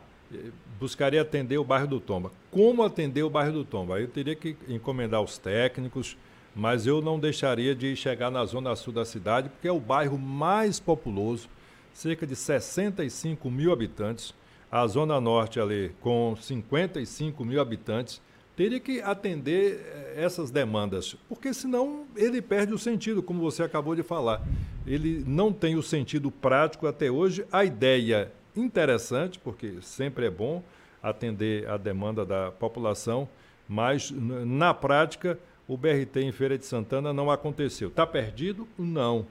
[0.79, 2.31] buscaria atender o bairro do Tomba.
[2.51, 3.99] Como atender o bairro do Tomba?
[3.99, 6.17] Eu teria que encomendar os técnicos,
[6.55, 10.17] mas eu não deixaria de chegar na zona sul da cidade, porque é o bairro
[10.17, 11.49] mais populoso,
[11.93, 14.33] cerca de 65 mil habitantes.
[14.71, 18.21] A zona norte ali, com 55 mil habitantes,
[18.55, 23.95] teria que atender eh, essas demandas, porque senão ele perde o sentido, como você acabou
[23.95, 24.41] de falar.
[24.87, 27.45] Ele não tem o sentido prático até hoje.
[27.51, 30.63] A ideia interessante, porque sempre é bom
[31.01, 33.27] atender a demanda da população,
[33.67, 35.37] mas na prática
[35.67, 37.89] o BRT em Feira de Santana não aconteceu.
[37.89, 38.67] Está perdido?
[38.77, 39.25] Não.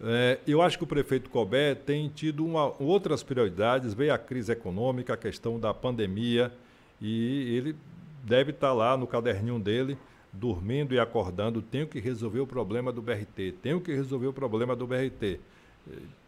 [0.00, 4.52] É, eu acho que o prefeito Colbert tem tido uma, outras prioridades, veio a crise
[4.52, 6.52] econômica, a questão da pandemia,
[7.00, 7.76] e ele
[8.26, 9.96] deve estar tá lá no caderninho dele,
[10.32, 14.76] dormindo e acordando, tenho que resolver o problema do BRT, tenho que resolver o problema
[14.76, 15.40] do BRT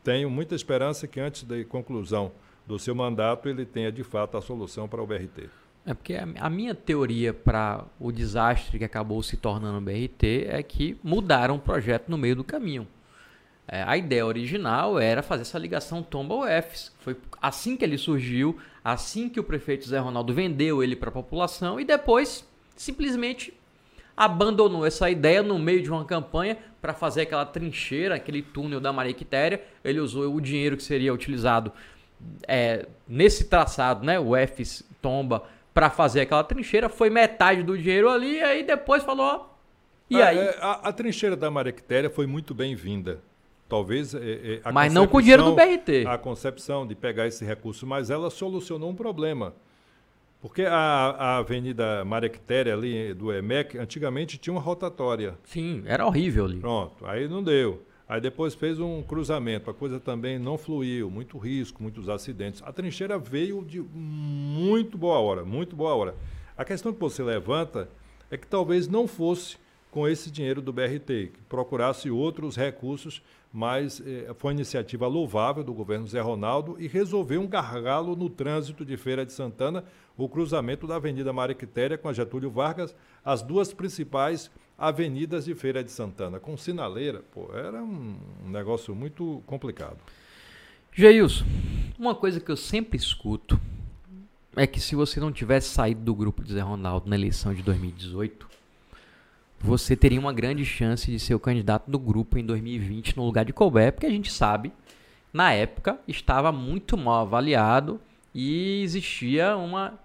[0.03, 2.33] tenho muita esperança que antes da conclusão
[2.67, 5.49] do seu mandato ele tenha de fato a solução para o BRT.
[5.85, 10.63] É porque a minha teoria para o desastre que acabou se tornando o BRT é
[10.63, 12.87] que mudaram o projeto no meio do caminho.
[13.71, 16.91] É, a ideia original era fazer essa ligação tomba-UFs.
[17.01, 21.13] Foi assim que ele surgiu, assim que o prefeito Zé Ronaldo vendeu ele para a
[21.13, 23.53] população e depois simplesmente
[24.17, 28.93] abandonou essa ideia no meio de uma campanha para fazer aquela trincheira, aquele túnel da
[28.93, 29.63] Maria Quitéria.
[29.85, 31.71] Ele usou o dinheiro que seria utilizado
[32.49, 36.89] é, nesse traçado, né, o F tomba, para fazer aquela trincheira.
[36.89, 39.55] Foi metade do dinheiro ali, e aí depois falou.
[40.11, 40.39] E a, aí?
[40.39, 43.21] É, a, a, trincheira da Maria Quitéria foi muito bem-vinda.
[43.69, 44.15] Talvez.
[44.15, 46.07] É, é mas não com o dinheiro do BRT.
[46.07, 49.55] A concepção de pegar esse recurso, mas ela solucionou um problema.
[50.41, 55.37] Porque a, a Avenida Maria Quitéria ali do EMEC, antigamente tinha uma rotatória.
[55.45, 56.61] Sim, era horrível ali.
[56.61, 57.83] Pronto, aí não deu.
[58.09, 62.63] Aí depois fez um cruzamento, a coisa também não fluiu, muito risco, muitos acidentes.
[62.65, 66.15] A trincheira veio de muito boa hora, muito boa hora.
[66.57, 67.91] A questão que você levanta
[68.31, 69.59] é que talvez não fosse
[69.91, 73.21] com esse dinheiro do BRT, que procurasse outros recursos,
[73.53, 78.85] mas eh, foi iniciativa louvável do governo Zé Ronaldo e resolveu um gargalo no trânsito
[78.85, 79.85] de Feira de Santana,
[80.17, 85.83] o cruzamento da Avenida Mariquitéria com a Getúlio Vargas, as duas principais avenidas de Feira
[85.83, 89.99] de Santana, com sinaleira, pô, era um negócio muito complicado.
[90.93, 91.45] Geilson,
[91.99, 93.61] uma coisa que eu sempre escuto
[94.57, 97.63] é que se você não tivesse saído do grupo de Zé Ronaldo na eleição de
[97.63, 98.48] 2018,
[99.61, 103.45] você teria uma grande chance de ser o candidato do grupo em 2020 no lugar
[103.45, 104.73] de Colbert, porque a gente sabe,
[105.33, 108.01] na época, estava muito mal avaliado
[108.35, 109.99] e existia uma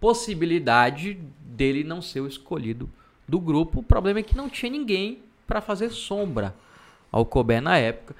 [0.00, 2.88] possibilidade dele não ser o escolhido
[3.26, 3.80] do grupo.
[3.80, 6.54] O problema é que não tinha ninguém para fazer sombra
[7.10, 8.14] ao Colbert na época.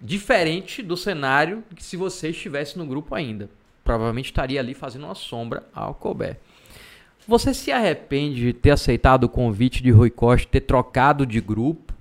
[0.00, 3.50] Diferente do cenário que se você estivesse no grupo ainda.
[3.84, 6.38] Provavelmente estaria ali fazendo uma sombra ao Colbert.
[7.28, 11.92] Você se arrepende de ter aceitado o convite de Rui Costa, ter trocado de grupo?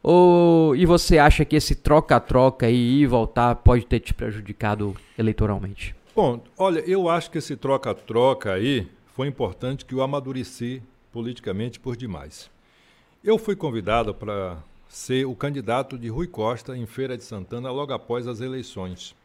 [0.00, 5.96] Ou e você acha que esse troca-troca e ir voltar pode ter te prejudicado eleitoralmente?
[6.14, 10.80] Bom, olha, eu acho que esse troca-troca aí foi importante que eu amadureci
[11.12, 12.48] politicamente por demais.
[13.24, 17.92] Eu fui convidado para ser o candidato de Rui Costa em Feira de Santana logo
[17.92, 19.16] após as eleições.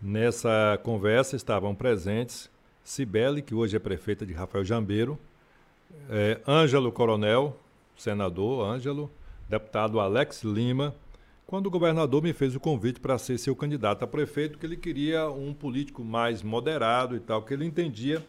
[0.00, 2.48] Nessa conversa estavam presentes
[2.88, 5.18] Cibele, que hoje é prefeita de Rafael Jambeiro,
[6.08, 7.54] é, Ângelo Coronel,
[7.94, 9.10] senador Ângelo,
[9.46, 10.94] deputado Alex Lima,
[11.46, 14.76] quando o governador me fez o convite para ser seu candidato a prefeito, que ele
[14.76, 18.26] queria um político mais moderado e tal, que ele entendia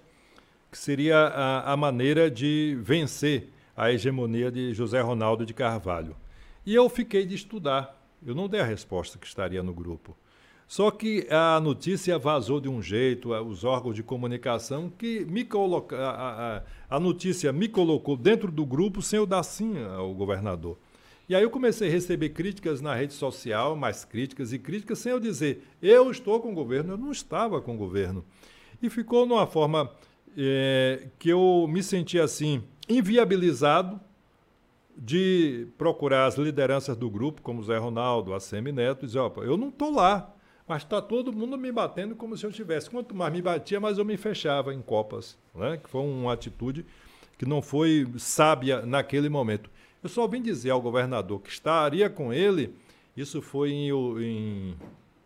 [0.70, 6.18] que seria a, a maneira de vencer a hegemonia de José Ronaldo de Carvalho.
[6.66, 7.98] E eu fiquei de estudar.
[8.26, 10.18] Eu não dei a resposta que estaria no grupo.
[10.70, 15.98] Só que a notícia vazou de um jeito, os órgãos de comunicação, que me coloca,
[15.98, 20.78] a, a, a notícia me colocou dentro do grupo sem eu dar sim ao governador.
[21.28, 25.12] E aí eu comecei a receber críticas na rede social, mais críticas e críticas, sem
[25.12, 28.24] eu dizer, eu estou com o governo, eu não estava com o governo.
[28.80, 29.92] E ficou numa forma
[30.38, 34.00] é, que eu me senti assim, inviabilizado
[34.96, 39.42] de procurar as lideranças do grupo, como Zé Ronaldo, a Semi Neto, e dizer, opa,
[39.42, 40.36] eu não estou lá,
[40.70, 42.92] mas está todo mundo me batendo como se eu tivesse.
[42.92, 45.78] Quanto mais me batia, mais eu me fechava em copas, né?
[45.78, 46.86] que foi uma atitude
[47.40, 49.68] que não foi sábia naquele momento.
[50.04, 52.76] Eu só vim dizer ao governador que estaria com ele,
[53.18, 53.90] isso foi em,
[54.22, 54.76] em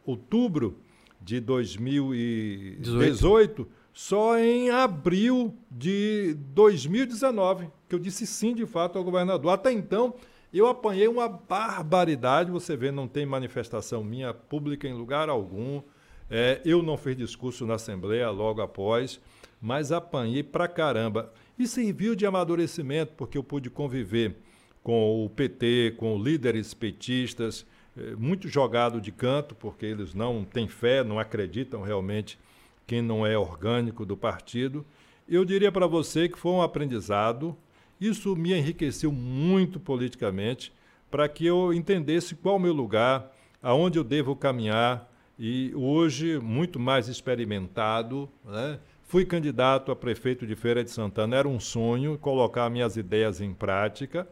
[0.05, 0.77] outubro
[1.21, 9.51] de 2018, só em abril de 2019, que eu disse sim de fato ao governador.
[9.51, 10.15] Até então,
[10.59, 12.51] eu apanhei uma barbaridade.
[12.51, 15.81] Você vê, não tem manifestação minha pública em lugar algum.
[16.29, 19.19] É, eu não fiz discurso na Assembleia logo após,
[19.61, 21.33] mas apanhei pra caramba.
[21.57, 24.37] E serviu de amadurecimento, porque eu pude conviver
[24.83, 27.65] com o PT, com líderes petistas,
[27.97, 32.37] é, muito jogado de canto, porque eles não têm fé, não acreditam realmente
[32.85, 34.85] quem não é orgânico do partido.
[35.27, 37.57] Eu diria para você que foi um aprendizado.
[38.03, 40.73] Isso me enriqueceu muito politicamente
[41.09, 45.09] para que eu entendesse qual o meu lugar, aonde eu devo caminhar.
[45.39, 48.77] E hoje, muito mais experimentado, né?
[49.03, 51.37] fui candidato a prefeito de Feira de Santana.
[51.37, 54.27] Era um sonho colocar minhas ideias em prática.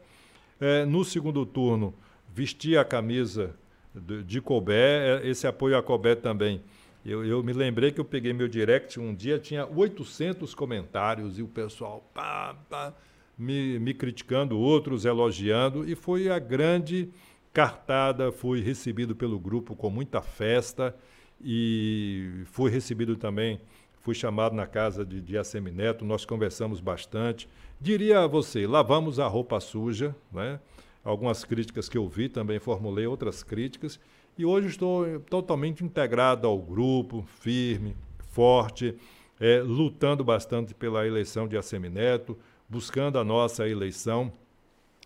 [0.60, 1.94] É, no segundo turno,
[2.34, 3.56] vesti a camisa
[3.96, 6.62] de, de é, esse apoio a Colbert também
[7.06, 11.42] eu, eu, me lembrei que eu peguei meu direct um dia, tinha 800 comentários e
[11.42, 12.94] o pessoal pá, pá,
[13.42, 17.10] me, me criticando, outros elogiando, e foi a grande
[17.52, 18.32] cartada.
[18.32, 20.96] Fui recebido pelo grupo com muita festa
[21.44, 23.60] e fui recebido também.
[24.00, 25.36] Fui chamado na casa de, de
[25.72, 27.48] Neto, nós conversamos bastante.
[27.80, 30.60] Diria a você, lavamos a roupa suja, né?
[31.04, 34.00] Algumas críticas que eu vi também formulei outras críticas
[34.38, 37.96] e hoje estou totalmente integrado ao grupo, firme,
[38.32, 38.96] forte,
[39.40, 42.38] é, lutando bastante pela eleição de Assemineto,
[42.72, 44.32] buscando a nossa eleição.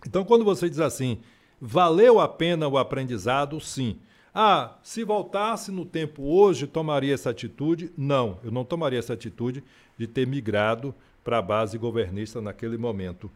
[0.08, 1.18] Então, quando você diz assim,
[1.60, 3.60] valeu a pena o aprendizado?
[3.60, 3.98] Sim.
[4.34, 7.92] Ah, se voltasse no tempo hoje, tomaria essa atitude?
[7.98, 9.64] Não, eu não tomaria essa atitude
[9.98, 13.32] de ter migrado para a base governista naquele momento.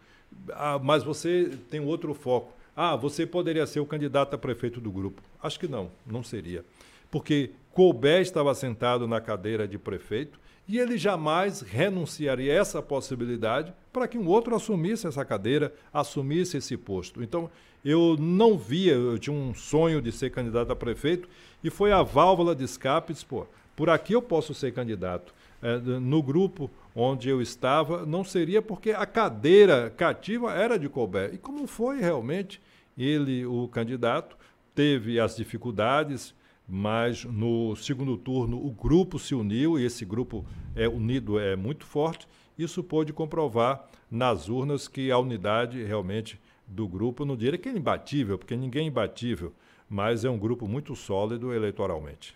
[0.52, 2.54] Ah, mas você tem outro foco.
[2.76, 5.24] Ah, você poderia ser o candidato a prefeito do grupo.
[5.42, 6.64] Acho que não, não seria.
[7.10, 10.40] Porque Colbert estava sentado na cadeira de prefeito
[10.70, 16.58] e ele jamais renunciaria a essa possibilidade para que um outro assumisse essa cadeira, assumisse
[16.58, 17.24] esse posto.
[17.24, 17.50] Então,
[17.84, 21.28] eu não via, eu tinha um sonho de ser candidato a prefeito
[21.64, 25.34] e foi a válvula de escape, pô, por aqui eu posso ser candidato.
[25.60, 31.34] É, no grupo onde eu estava, não seria porque a cadeira cativa era de Colbert.
[31.34, 32.62] E como foi realmente,
[32.96, 34.38] ele, o candidato,
[34.76, 36.36] teve as dificuldades,
[36.70, 41.86] mas no segundo turno o grupo se uniu e esse grupo é unido é muito
[41.86, 42.28] forte.
[42.58, 47.72] Isso pôde comprovar nas urnas que a unidade realmente do grupo, não diria que é
[47.72, 49.54] imbatível, porque ninguém é imbatível,
[49.90, 52.36] mas é um grupo muito sólido eleitoralmente.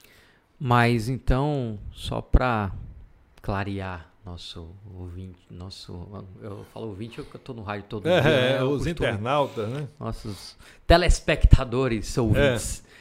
[0.60, 2.72] Mas então, só para
[3.42, 6.08] clarear nosso ouvinte, nosso.
[6.42, 8.32] Eu falo ouvinte, eu estou no rádio todo é, dia.
[8.32, 8.58] Né?
[8.58, 9.88] É, os internautas, né?
[10.00, 12.84] Nossos telespectadores, ouvintes.
[12.90, 12.93] É.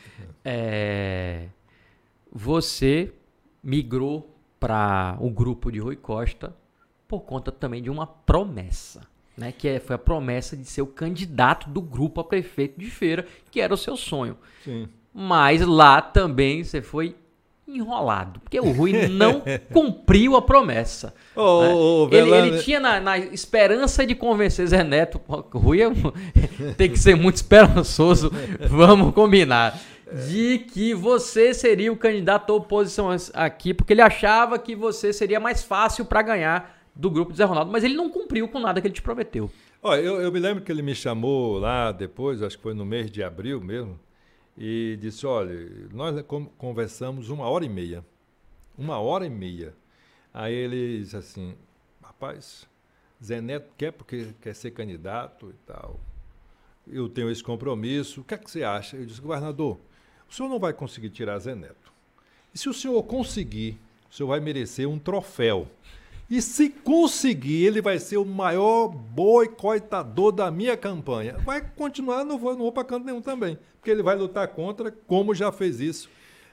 [0.44, 1.46] É,
[2.32, 3.12] você
[3.62, 6.54] migrou para o grupo de Rui Costa
[7.06, 9.00] por conta também de uma promessa.
[9.34, 12.90] Né, que é, foi a promessa de ser o candidato do grupo a prefeito de
[12.90, 14.36] feira, que era o seu sonho.
[14.62, 14.86] Sim.
[15.12, 17.16] Mas lá também você foi
[17.66, 21.14] enrolado, porque o Rui não cumpriu a promessa.
[21.34, 21.74] Oh, né?
[21.74, 25.90] oh, ele, ele, tinha na, na, esperança de convencer Zé Neto, o Rui é,
[26.76, 28.30] tem que ser muito esperançoso,
[28.68, 29.78] vamos combinar,
[30.26, 35.40] de que você seria o candidato à oposição aqui, porque ele achava que você seria
[35.40, 38.80] mais fácil para ganhar do grupo de Zé Ronaldo, mas ele não cumpriu com nada
[38.80, 39.50] que ele te prometeu.
[39.82, 42.84] Olha, eu, eu me lembro que ele me chamou lá depois, acho que foi no
[42.84, 43.98] mês de abril mesmo,
[44.56, 45.52] e disse: Olha,
[45.92, 46.22] nós
[46.58, 48.04] conversamos uma hora e meia.
[48.76, 49.74] Uma hora e meia.
[50.32, 51.54] Aí ele disse assim:
[52.02, 52.68] Rapaz,
[53.22, 55.98] Zé Neto quer porque quer ser candidato e tal.
[56.86, 58.20] Eu tenho esse compromisso.
[58.20, 58.96] O que é que você acha?
[58.96, 59.78] Eu disse: Governador,
[60.32, 61.92] o senhor não vai conseguir tirar Zé Neto.
[62.54, 63.78] E se o senhor conseguir,
[64.10, 65.68] o senhor vai merecer um troféu.
[66.30, 71.36] E se conseguir, ele vai ser o maior boicotador da minha campanha.
[71.44, 74.90] Vai continuar, não vou, não vou para canto nenhum também, porque ele vai lutar contra,
[74.90, 76.08] como já fez isso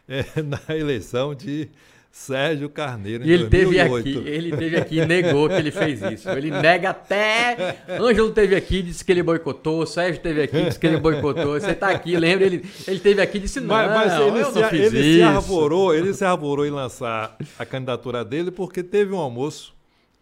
[0.09, 1.69] é, na eleição de
[2.11, 3.23] Sérgio Carneiro.
[3.23, 4.03] E ele 2008.
[4.03, 6.29] teve aqui, ele teve aqui e negou que ele fez isso.
[6.29, 7.77] Ele nega até.
[7.87, 9.85] Ângelo teve aqui, disse que ele boicotou.
[9.85, 11.59] Sérgio teve aqui, disse que ele boicotou.
[11.59, 12.45] Você está aqui, lembra?
[12.45, 14.99] Ele, ele teve aqui e disse: não, mas, mas ele, eu se, não fiz ele
[14.99, 15.17] isso.
[15.17, 19.73] Se arvorou, ele se arvorou em lançar a candidatura dele porque teve um almoço.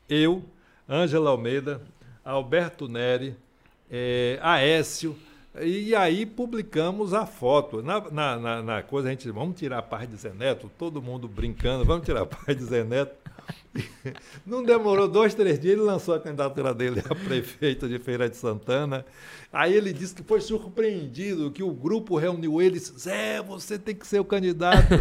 [0.09, 0.43] Eu,
[0.89, 1.81] Ângela Almeida,
[2.23, 3.35] Alberto Neri,
[3.89, 5.15] é, Aécio
[5.63, 7.81] e aí publicamos a foto.
[7.81, 11.01] Na, na, na, na, coisa, a gente, vamos tirar a paz de Zé Neto, todo
[11.01, 13.15] mundo brincando, vamos tirar a paz de Zé Neto.
[14.45, 18.35] Não demorou dois, três dias, ele lançou a candidatura dele a prefeito de Feira de
[18.35, 19.05] Santana.
[19.51, 23.95] Aí ele disse que foi surpreendido, que o grupo reuniu ele disse, Zé, você tem
[23.95, 24.93] que ser o candidato.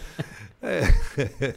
[0.62, 1.54] é.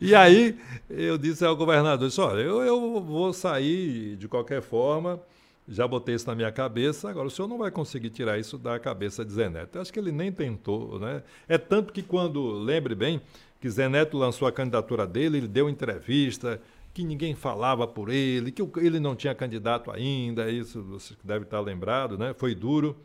[0.00, 5.20] E aí eu disse ao governador, olha, eu, eu vou sair de qualquer forma
[5.68, 8.78] já botei isso na minha cabeça, agora o senhor não vai conseguir tirar isso da
[8.78, 9.76] cabeça de Zé Neto.
[9.76, 11.22] Eu acho que ele nem tentou, né?
[11.48, 13.20] É tanto que quando, lembre bem,
[13.60, 16.60] que Zé Neto lançou a candidatura dele, ele deu entrevista,
[16.92, 21.60] que ninguém falava por ele, que ele não tinha candidato ainda, isso você deve estar
[21.60, 22.34] lembrado, né?
[22.34, 22.96] Foi duro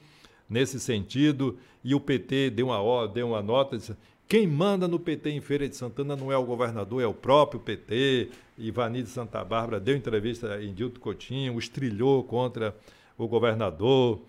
[0.49, 3.95] nesse sentido, e o PT deu uma, deu uma nota, disse,
[4.28, 7.60] quem manda no PT em Feira de Santana não é o governador, é o próprio
[7.60, 8.30] PT.
[8.58, 12.76] Ivani de Santa Bárbara deu entrevista em Dilto Coutinho, estrilhou contra
[13.18, 14.20] o governador.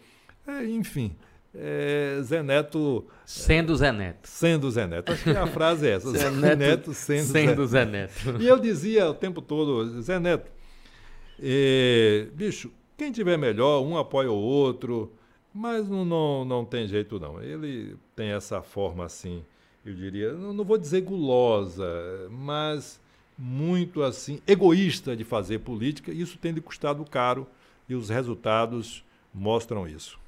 [0.46, 1.16] É, enfim,
[1.54, 3.06] é, Zé Neto.
[3.26, 4.28] Sendo Zé Neto.
[4.28, 5.12] Sendo Zé Neto.
[5.12, 6.10] Acho que a frase é essa.
[6.10, 8.40] Zé, Zé Neto, Neto, sendo, sendo Zé, Zé Neto.
[8.40, 10.50] E eu dizia o tempo todo, Zé Neto,
[11.42, 15.12] é, bicho, quem tiver melhor, um apoia o outro,
[15.52, 17.42] mas não, não, não tem jeito não.
[17.42, 19.42] Ele tem essa forma assim
[19.88, 21.86] eu diria, não, vou dizer gulosa,
[22.30, 23.00] mas
[23.38, 27.46] muito assim, egoísta de fazer política, isso tem lhe custado caro
[27.88, 30.18] e os resultados mostram isso.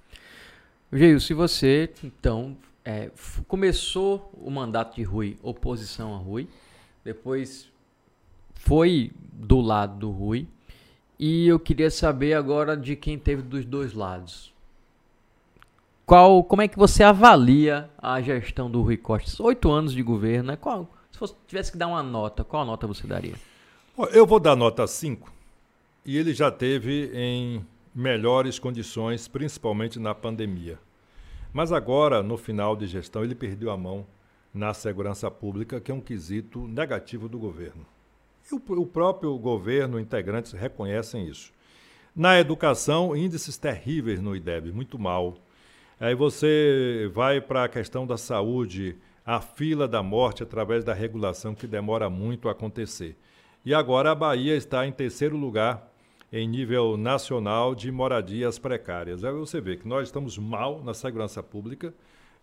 [0.92, 3.10] Geio, se você, então, é,
[3.46, 6.48] começou o mandato de Rui, oposição a Rui,
[7.04, 7.68] depois
[8.54, 10.46] foi do lado do Rui,
[11.18, 14.52] e eu queria saber agora de quem teve dos dois lados.
[16.10, 19.40] Qual, como é que você avalia a gestão do Rui Costa?
[19.44, 20.56] Oito anos de governo, né?
[20.56, 23.34] Qual, se fosse, tivesse que dar uma nota, qual nota você daria?
[24.12, 25.32] Eu vou dar nota 5.
[26.04, 30.80] E ele já teve em melhores condições, principalmente na pandemia.
[31.52, 34.04] Mas agora, no final de gestão, ele perdeu a mão
[34.52, 37.86] na segurança pública, que é um quesito negativo do governo.
[38.50, 41.52] E o, o próprio governo, integrantes, reconhecem isso.
[42.16, 45.36] Na educação, índices terríveis no IDEB, muito mal.
[46.00, 51.54] Aí você vai para a questão da saúde, a fila da morte através da regulação
[51.54, 53.18] que demora muito a acontecer.
[53.66, 55.92] E agora a Bahia está em terceiro lugar
[56.32, 59.24] em nível nacional de moradias precárias.
[59.24, 61.92] Aí você vê que nós estamos mal na segurança pública.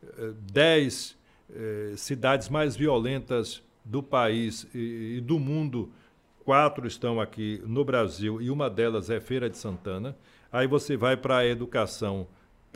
[0.03, 1.17] Eh, dez
[1.49, 5.91] eh, cidades mais violentas do país e, e do mundo,
[6.45, 10.15] quatro estão aqui no Brasil e uma delas é Feira de Santana.
[10.51, 12.27] Aí você vai para a educação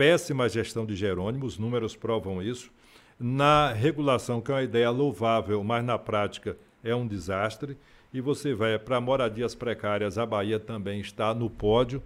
[0.02, 2.72] péssima gestão de Jerônimo, os números provam isso.
[3.20, 7.78] Na regulação, que é uma ideia louvável, mas na prática é um desastre.
[8.12, 12.02] E você vai para moradias precárias, a Bahia também está no pódio,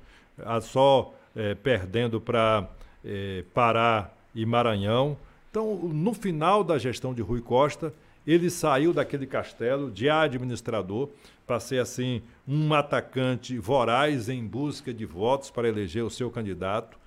[0.62, 2.68] só é, perdendo para
[3.02, 5.18] é, Pará e Maranhão.
[5.50, 7.94] Então, no final da gestão de Rui Costa,
[8.28, 11.08] ele saiu daquele castelo de administrador
[11.48, 17.05] para ser assim um atacante voraz em busca de votos para eleger o seu candidato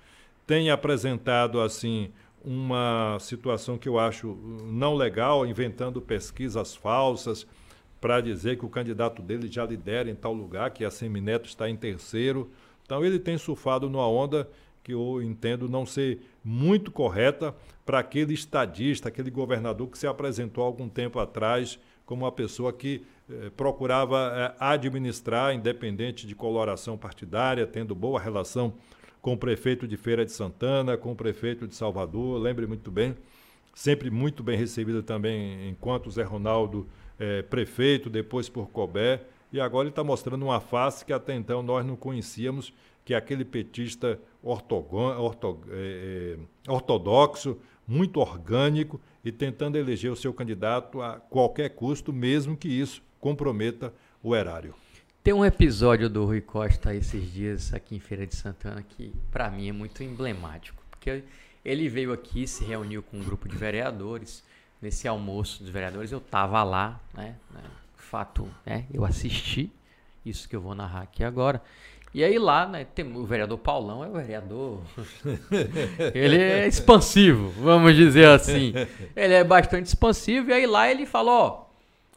[0.49, 2.11] tem apresentado assim
[2.43, 4.35] uma situação que eu acho
[4.65, 7.45] não legal, inventando pesquisas falsas
[8.01, 11.69] para dizer que o candidato dele já lidera em tal lugar, que a Semineto está
[11.69, 12.49] em terceiro.
[12.83, 14.49] Então ele tem surfado numa onda
[14.81, 17.53] que eu entendo não ser muito correta
[17.85, 21.77] para aquele estadista, aquele governador que se apresentou algum tempo atrás
[22.07, 28.73] como uma pessoa que eh, procurava eh, administrar, independente de coloração partidária, tendo boa relação
[29.21, 33.15] com o prefeito de Feira de Santana, com o prefeito de Salvador, lembre muito bem,
[33.73, 36.87] sempre muito bem recebido também enquanto Zé Ronaldo
[37.19, 41.61] é, prefeito, depois por Cobé, e agora ele está mostrando uma face que até então
[41.61, 44.85] nós não conhecíamos, que é aquele petista orto,
[45.71, 47.57] é, é, ortodoxo,
[47.87, 53.91] muito orgânico e tentando eleger o seu candidato a qualquer custo, mesmo que isso comprometa
[54.21, 54.75] o erário.
[55.21, 59.49] Tem um episódio do Rui Costa esses dias aqui em Feira de Santana que para
[59.49, 61.23] mim é muito emblemático, porque
[61.63, 64.41] ele veio aqui, se reuniu com um grupo de vereadores,
[64.81, 67.61] nesse almoço dos vereadores eu tava lá, né, né
[67.97, 69.69] fato, né, eu assisti
[70.25, 71.61] isso que eu vou narrar aqui agora.
[72.13, 74.81] E aí lá, né, tem o vereador Paulão, é o vereador.
[76.15, 78.73] ele é expansivo, vamos dizer assim.
[79.15, 81.65] Ele é bastante expansivo, e aí lá ele falou, ó,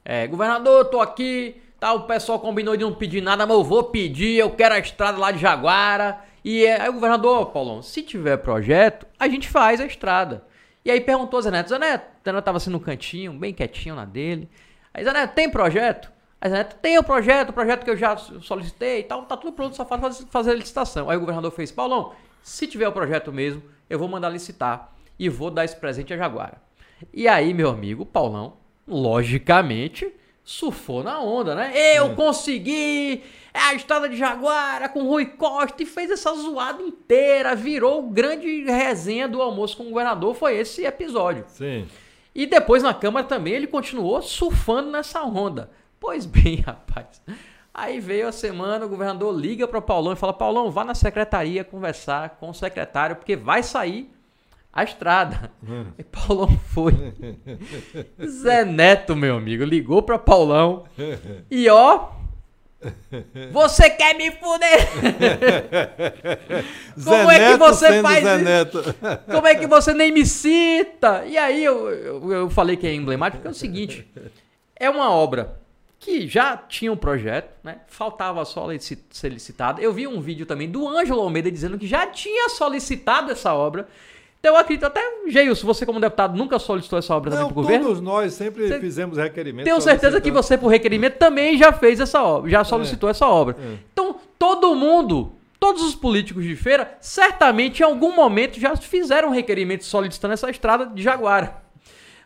[0.05, 3.64] É, governador, eu tô aqui, tá, o pessoal combinou de não pedir nada, mas eu
[3.64, 6.20] vou pedir, eu quero a estrada lá de Jaguara.
[6.45, 10.45] E é, aí o governador, Paulão, se tiver projeto, a gente faz a estrada.
[10.85, 13.97] E aí perguntou Zé Neto, Zé Neto, Zé Neto tava assim no cantinho, bem quietinho
[13.97, 14.49] na dele.
[14.95, 16.09] Aí Zé Neto, tem projeto?
[16.41, 19.37] Aí Zé Neto, tem o projeto, o projeto que eu já solicitei e tal, tá
[19.37, 21.11] tudo pronto, só falta fazer a licitação.
[21.11, 22.12] Aí o governador fez, Paulão,
[22.45, 23.61] se tiver o projeto mesmo,
[23.91, 26.62] eu vou mandar licitar e vou dar esse presente a Jaguara.
[27.12, 28.57] E aí, meu amigo, Paulão,
[28.87, 30.12] logicamente,
[30.45, 31.72] surfou na onda, né?
[31.97, 32.14] Eu é.
[32.14, 33.22] consegui!
[33.55, 38.64] É a estrada de Jaguara com Rui Costa e fez essa zoada inteira, virou grande
[38.64, 41.45] resenha do almoço com o governador, foi esse episódio.
[41.49, 41.86] Sim.
[42.34, 45.70] E depois na Câmara também ele continuou surfando nessa onda.
[46.01, 47.20] Pois bem, rapaz.
[47.74, 50.95] Aí veio a semana, o governador liga para o Paulão e fala: Paulão, vá na
[50.95, 54.11] secretaria conversar com o secretário, porque vai sair
[54.73, 55.53] a estrada.
[55.62, 55.87] Hum.
[55.99, 56.93] E Paulão foi.
[58.27, 60.85] Zé Neto, meu amigo, ligou para Paulão
[61.51, 62.09] e ó.
[63.53, 64.89] Você quer me fuder?
[67.05, 68.83] Como é que você faz Zé Neto.
[69.31, 71.25] Como é que você nem me cita?
[71.27, 74.05] E aí eu, eu, eu falei que é emblemático, porque é o seguinte:
[74.75, 75.61] é uma obra
[76.01, 77.83] que já tinha um projeto, né?
[77.87, 79.81] Faltava só ser licitada.
[79.81, 83.87] Eu vi um vídeo também do Ângelo Almeida dizendo que já tinha solicitado essa obra.
[84.43, 87.55] Então eu acredito até, Geilson, você como deputado nunca solicitou essa obra também para o
[87.55, 87.86] governo?
[87.86, 89.64] todos nós sempre você fizemos requerimento.
[89.64, 93.12] Tenho certeza que você, por requerimento, também já fez essa obra, já solicitou é.
[93.12, 93.57] essa obra.
[93.57, 93.76] É.
[93.93, 95.30] Então, todo mundo,
[95.61, 100.51] todos os políticos de feira, certamente em algum momento já fizeram um requerimento solicitando essa
[100.51, 101.62] estrada de Jaguara.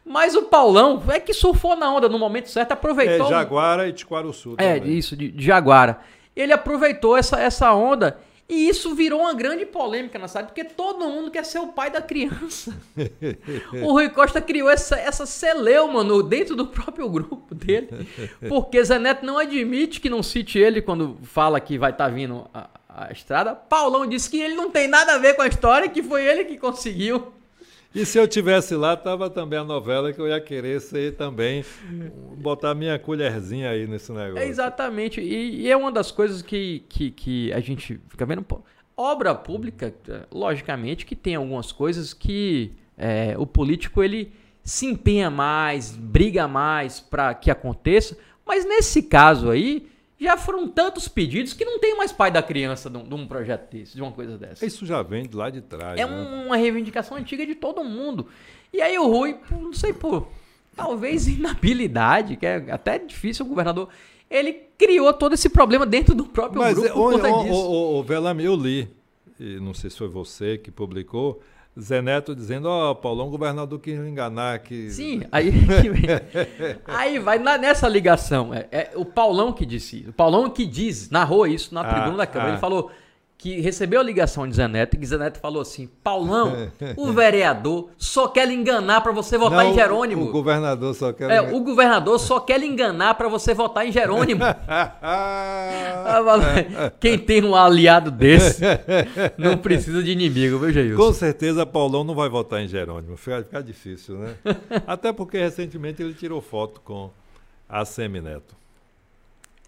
[0.03, 3.27] Mas o Paulão é que surfou na onda no momento certo, aproveitou.
[3.27, 4.55] É, Jaguara e Tiquaruçu.
[4.57, 5.99] É, isso, de, de Jaguara.
[6.35, 8.17] Ele aproveitou essa, essa onda
[8.49, 11.91] e isso virou uma grande polêmica na cidade, porque todo mundo quer ser o pai
[11.91, 12.73] da criança.
[13.83, 17.89] o Rui Costa criou essa, essa celeuma no, dentro do próprio grupo dele,
[18.49, 22.11] porque Zé Neto não admite que não cite ele quando fala que vai estar tá
[22.11, 23.53] vindo a, a estrada.
[23.55, 26.45] Paulão disse que ele não tem nada a ver com a história, que foi ele
[26.45, 27.33] que conseguiu.
[27.97, 31.65] E se eu tivesse lá, tava também a novela que eu ia querer ser também,
[32.37, 34.39] botar minha colherzinha aí nesse negócio.
[34.39, 35.19] É exatamente.
[35.19, 38.45] E, e, é uma das coisas que, que, que a gente fica vendo.
[38.95, 39.95] Obra pública,
[40.31, 44.31] logicamente, que tem algumas coisas que é, o político ele
[44.63, 48.15] se empenha mais, briga mais para que aconteça.
[48.47, 49.89] Mas nesse caso aí,
[50.19, 53.27] já foram tantos pedidos que não tem mais pai da criança de um, de um,
[53.27, 54.65] projeto desse, de uma coisa dessa.
[54.65, 55.99] Isso já vem de lá de trás.
[55.99, 56.45] É né?
[56.47, 58.27] uma reivindicação antiga de todo mundo.
[58.73, 60.29] E aí o Rui, não sei por
[60.75, 63.89] talvez inabilidade, que é até difícil o governador,
[64.31, 67.19] ele criou todo esse problema dentro do próprio Mas, grupo.
[67.19, 68.89] Mas, o, o, o, Velame, eu li,
[69.39, 71.41] e não sei se foi você que publicou,
[71.79, 74.91] Zé Neto dizendo, ó, oh, Paulão, governador quis enganar que.
[74.91, 75.53] Sim, aí,
[76.87, 78.55] aí vai na, nessa ligação.
[78.55, 80.11] É, é, o Paulão que disse isso.
[80.11, 82.51] O Paulão que diz, narrou isso na ah, tribuna da Câmara.
[82.51, 82.53] Ah.
[82.55, 82.91] Ele falou:
[83.39, 87.91] que recebeu a ligação de Zé Neto, e Zé Neto falou assim: Paulão, o vereador
[87.99, 90.25] só quer lhe enganar para você votar Não, em Jerônimo.
[90.25, 91.31] O, governador só quer.
[91.31, 94.43] É, o governador só quer lhe enganar para você votar em Jerônimo.
[96.99, 98.63] Quem tem um aliado desse
[99.37, 100.97] não precisa de inimigo, viu, Jair?
[100.97, 103.17] Com certeza, Paulão não vai votar em Jerônimo.
[103.17, 104.35] Fica, fica difícil, né?
[104.87, 107.11] Até porque recentemente ele tirou foto com
[107.69, 108.57] a Semineto.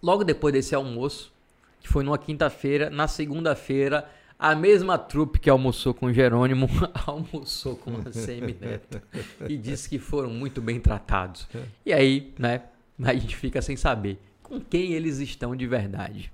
[0.03, 1.33] Logo depois desse almoço,
[1.81, 2.91] que foi numa quinta-feira.
[2.91, 4.09] Na segunda-feira,
[4.39, 6.69] a mesma trupe que almoçou com Jerônimo
[7.07, 9.03] almoçou com a Semineto
[9.49, 11.49] e disse que foram muito bem tratados.
[11.85, 12.63] E aí, né,
[13.03, 16.33] a gente fica sem saber com quem eles estão de verdade.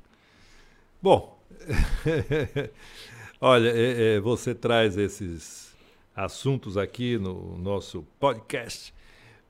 [1.03, 1.39] Bom,
[3.41, 5.75] olha, é, é, você traz esses
[6.15, 8.95] assuntos aqui no nosso podcast,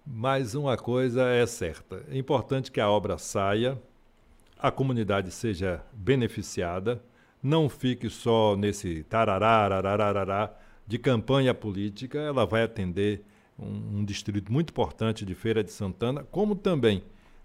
[0.07, 3.81] mas uma coisa é certa: é importante que a obra saia
[4.65, 7.03] a comunidade seja beneficiada,
[7.43, 10.57] não fique só nesse tarará,
[10.87, 13.23] de campanha política, ela vai atender
[13.59, 17.05] um, um, distrito muito importante de Feira de Santana, como também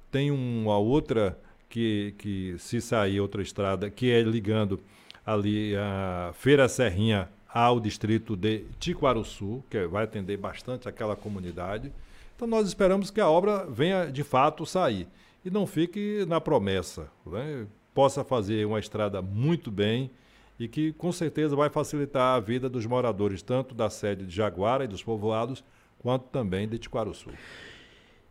[0.09, 4.79] tem uma outra que, que se sair outra estrada, que é ligando
[5.25, 11.91] ali a Feira Serrinha ao distrito de Tiquaruçu, que vai atender bastante aquela comunidade.
[12.33, 15.05] Então nós esperamos que a obra venha de fato sair
[15.43, 17.09] e não fique na promessa.
[17.25, 17.65] Né?
[17.93, 20.11] Possa fazer uma estrada muito bem
[20.59, 24.83] e que com certeza vai facilitar a vida dos moradores, tanto da sede de Jaguara
[24.83, 25.63] e dos povoados,
[25.99, 27.29] quanto também de Tiquaruçu.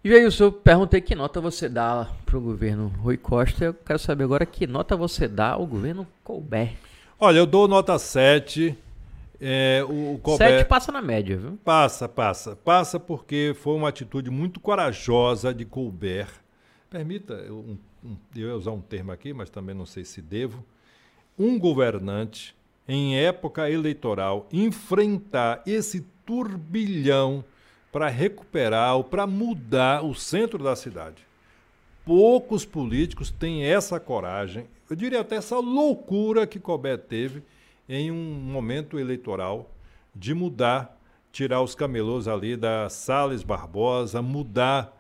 [0.05, 3.65] E aí, eu perguntei que nota você dá para o governo Rui Costa.
[3.65, 6.77] Eu quero saber agora que nota você dá ao governo Colbert.
[7.19, 8.79] Olha, eu dou nota 7.
[9.41, 10.59] É, o Colbert...
[10.59, 11.59] Sete passa na média, viu?
[11.65, 12.55] Passa, passa.
[12.55, 16.31] Passa porque foi uma atitude muito corajosa de Colbert.
[16.91, 17.59] Permita, eu,
[18.05, 20.65] um, eu ia usar um termo aqui, mas também não sei se devo.
[21.39, 27.45] Um governante, em época eleitoral, enfrentar esse turbilhão
[27.93, 31.27] para recuperar ou para mudar o centro da cidade.
[32.05, 37.43] Poucos políticos têm essa coragem, eu diria até essa loucura que Colbert teve
[37.87, 39.71] em um momento eleitoral
[40.15, 40.99] de mudar,
[41.31, 44.98] tirar os camelôs ali da Sales Barbosa, mudar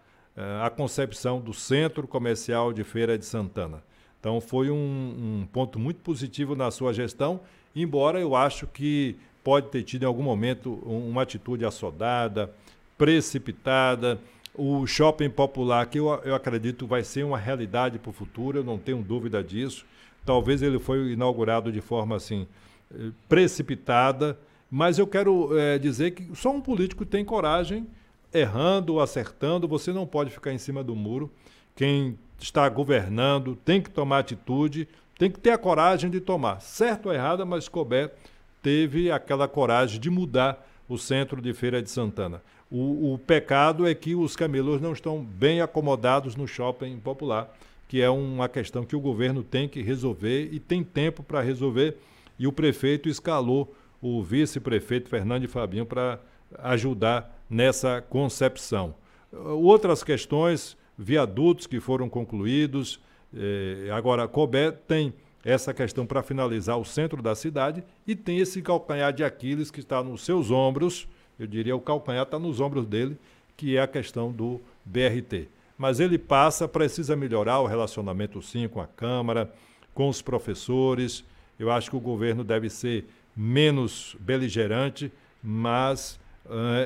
[0.62, 3.82] a concepção do centro comercial de Feira de Santana.
[4.20, 7.40] Então foi um, um, ponto muito positivo na sua gestão,
[7.74, 12.52] embora eu acho que pode ter tido em algum momento uma atitude assodada,
[12.96, 14.18] precipitada.
[14.54, 18.64] O shopping popular, que eu, eu acredito vai ser uma realidade para o futuro, eu
[18.64, 19.86] não tenho dúvida disso.
[20.24, 22.46] Talvez ele foi inaugurado de forma assim
[23.28, 24.38] precipitada,
[24.70, 27.86] mas eu quero é, dizer que só um político tem coragem,
[28.32, 31.30] errando, acertando, você não pode ficar em cima do muro.
[31.74, 37.06] Quem está governando tem que tomar atitude, tem que ter a coragem de tomar, certo
[37.06, 38.12] ou errada, mas Colbert
[38.62, 42.42] teve aquela coragem de mudar o centro de Feira de Santana.
[42.70, 47.52] O, o pecado é que os camelôs não estão bem acomodados no shopping popular,
[47.88, 51.96] que é uma questão que o governo tem que resolver e tem tempo para resolver
[52.38, 56.20] e o prefeito escalou o vice-prefeito Fernando Fabinho para
[56.58, 58.94] ajudar nessa concepção.
[59.32, 63.00] Outras questões, viadutos que foram concluídos.
[63.34, 65.12] Eh, agora, Cobé tem
[65.44, 69.80] essa questão para finalizar o centro da cidade e tem esse calcanhar de Aquiles que
[69.80, 73.16] está nos seus ombros, eu diria o calcanhar está nos ombros dele,
[73.56, 75.48] que é a questão do BRT.
[75.76, 79.52] Mas ele passa, precisa melhorar o relacionamento sim com a Câmara,
[79.94, 81.24] com os professores,
[81.58, 85.10] eu acho que o governo deve ser menos beligerante,
[85.42, 86.18] mas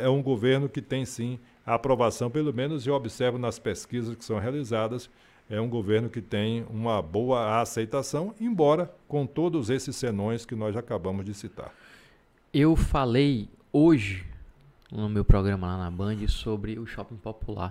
[0.02, 4.24] é um governo que tem sim a aprovação, pelo menos eu observo nas pesquisas que
[4.24, 5.08] são realizadas,
[5.48, 10.76] é um governo que tem uma boa aceitação, embora com todos esses senões que nós
[10.76, 11.72] acabamos de citar.
[12.52, 14.26] Eu falei hoje
[14.90, 17.70] no meu programa lá na Band sobre o shopping popular,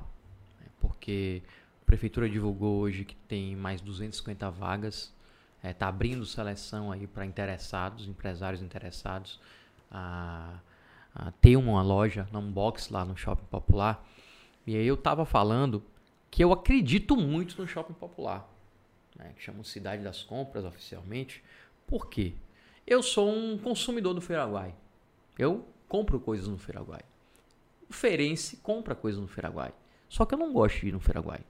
[0.60, 1.42] né, porque
[1.82, 5.14] a prefeitura divulgou hoje que tem mais 250 vagas
[5.62, 9.40] está é, tá abrindo seleção aí para interessados, empresários interessados
[9.92, 10.56] a,
[11.14, 14.06] a, ter uma loja, um box lá no Shopping Popular.
[14.66, 15.84] E aí eu estava falando
[16.30, 18.48] que eu acredito muito no Shopping Popular,
[19.16, 21.44] né, que chama Cidade das Compras oficialmente.
[21.86, 22.34] Por quê?
[22.86, 24.74] Eu sou um consumidor do Feiraguai.
[25.38, 27.02] Eu compro coisas no Feiraguai.
[27.90, 29.74] O feirense compra coisas no Feiraguai.
[30.08, 31.42] Só que eu não gosto de ir no Feiraguai.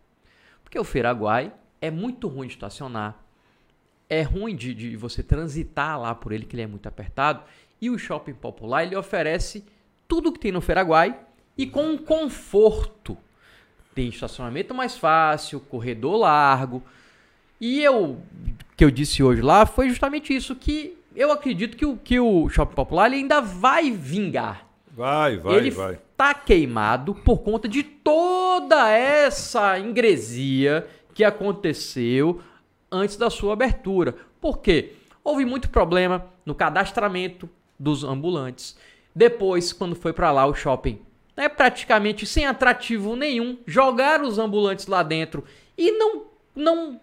[0.64, 3.24] Porque o Feiraguai é muito ruim de estacionar,
[4.10, 7.44] é ruim de, de você transitar lá por ele, que ele é muito apertado.
[7.82, 9.66] E o shopping popular ele oferece
[10.08, 11.18] tudo que tem no Feraguai
[11.58, 13.18] e com um conforto.
[13.96, 16.84] Tem estacionamento mais fácil, corredor largo.
[17.60, 18.22] E eu
[18.78, 22.50] que eu disse hoje lá foi justamente isso que eu acredito que o, que o
[22.50, 24.68] shopping popular ele ainda vai vingar.
[24.92, 26.00] Vai, vai, ele vai.
[26.16, 32.42] Tá queimado por conta de toda essa ingresia que aconteceu
[32.92, 34.16] antes da sua abertura.
[34.40, 34.94] Por quê?
[35.24, 37.50] Houve muito problema no cadastramento
[37.82, 38.76] dos ambulantes.
[39.16, 41.02] Depois, quando foi para lá o shopping,
[41.36, 45.44] é praticamente sem atrativo nenhum, jogaram os ambulantes lá dentro
[45.78, 46.24] e não
[46.56, 47.02] não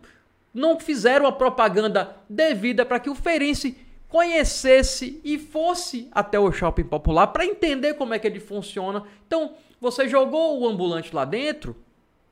[0.54, 3.76] não fizeram a propaganda devida para que o feirense
[4.08, 9.02] conhecesse e fosse até o shopping popular para entender como é que ele funciona.
[9.26, 11.76] Então, você jogou o ambulante lá dentro,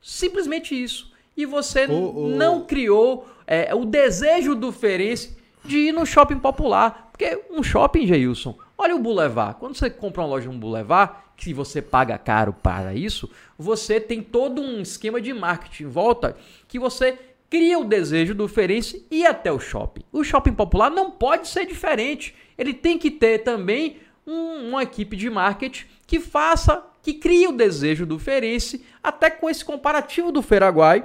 [0.01, 2.27] simplesmente isso e você oh, oh.
[2.29, 7.06] não criou é, o desejo do feirense de ir no shopping popular.
[7.17, 9.57] Porque um shopping, Geilson, olha o Boulevard.
[9.59, 14.21] Quando você compra uma loja no Boulevard, que você paga caro para isso, você tem
[14.21, 16.37] todo um esquema de marketing em volta
[16.67, 17.17] que você
[17.49, 20.03] cria o desejo do feirense ir até o shopping.
[20.11, 22.35] O shopping popular não pode ser diferente.
[22.55, 27.51] Ele tem que ter também um, uma equipe de marketing que faça, que crie o
[27.51, 31.03] desejo do feirense, até com esse comparativo do Feraguai,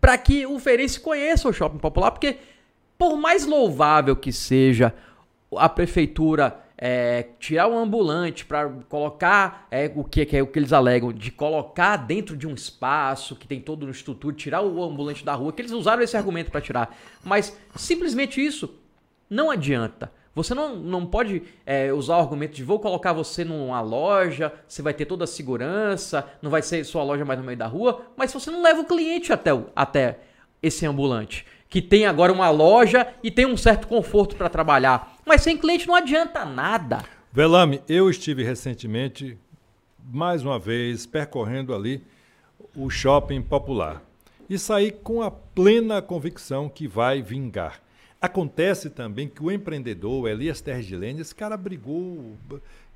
[0.00, 2.38] para que o feirense conheça o shopping popular, porque
[2.98, 4.94] por mais louvável que seja
[5.56, 10.58] a prefeitura é, tirar um ambulante para colocar é, o que, que, é o que
[10.58, 14.82] eles alegam de colocar dentro de um espaço que tem todo uma estrutura, tirar o
[14.82, 16.94] ambulante da rua, que eles usaram esse argumento para tirar,
[17.24, 18.74] mas simplesmente isso
[19.28, 20.12] não adianta.
[20.34, 24.82] Você não, não pode é, usar o argumento de vou colocar você numa loja, você
[24.82, 28.02] vai ter toda a segurança, não vai ser sua loja mais no meio da rua,
[28.18, 30.18] mas você não leva o cliente até, o, até
[30.62, 35.16] esse ambulante, que tem agora uma loja e tem um certo conforto para trabalhar.
[35.24, 37.04] Mas sem cliente não adianta nada.
[37.32, 39.36] Velame, eu estive recentemente,
[40.12, 42.02] mais uma vez, percorrendo ali
[42.74, 44.02] o shopping popular
[44.48, 47.80] e saí com a plena convicção que vai vingar.
[48.20, 52.36] Acontece também que o empreendedor, Elias Tergilene, esse cara brigou,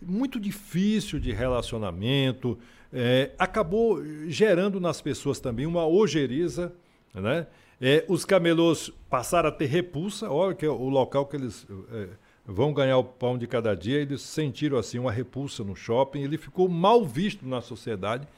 [0.01, 2.59] muito difícil de relacionamento,
[2.93, 6.73] é, acabou gerando nas pessoas também uma ojeriza,
[7.14, 7.47] né?
[7.81, 12.09] É, os camelôs passaram a ter repulsa, olha que é o local que eles é,
[12.45, 16.37] vão ganhar o pão de cada dia, eles sentiram assim uma repulsa no shopping, ele
[16.37, 18.28] ficou mal visto na sociedade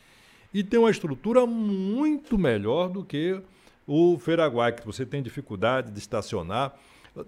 [0.55, 3.41] e tem uma estrutura muito melhor do que
[3.85, 6.79] o Feraguai, que você tem dificuldade de estacionar.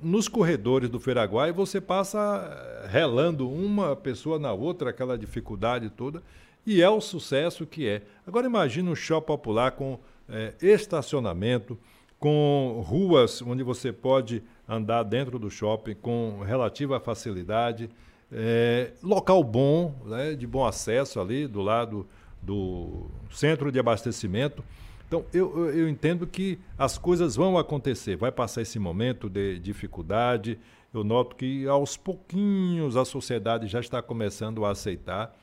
[0.00, 6.22] Nos corredores do Feraguai, você passa relando uma pessoa na outra, aquela dificuldade toda,
[6.64, 8.02] e é o sucesso que é.
[8.26, 9.98] Agora imagine um shopping popular com
[10.28, 11.78] é, estacionamento,
[12.24, 17.90] com ruas onde você pode andar dentro do shopping com relativa facilidade,
[18.32, 22.06] é, local bom, né, de bom acesso ali do lado
[22.40, 24.64] do centro de abastecimento.
[25.06, 30.58] Então, eu, eu entendo que as coisas vão acontecer, vai passar esse momento de dificuldade.
[30.94, 35.36] Eu noto que aos pouquinhos a sociedade já está começando a aceitar.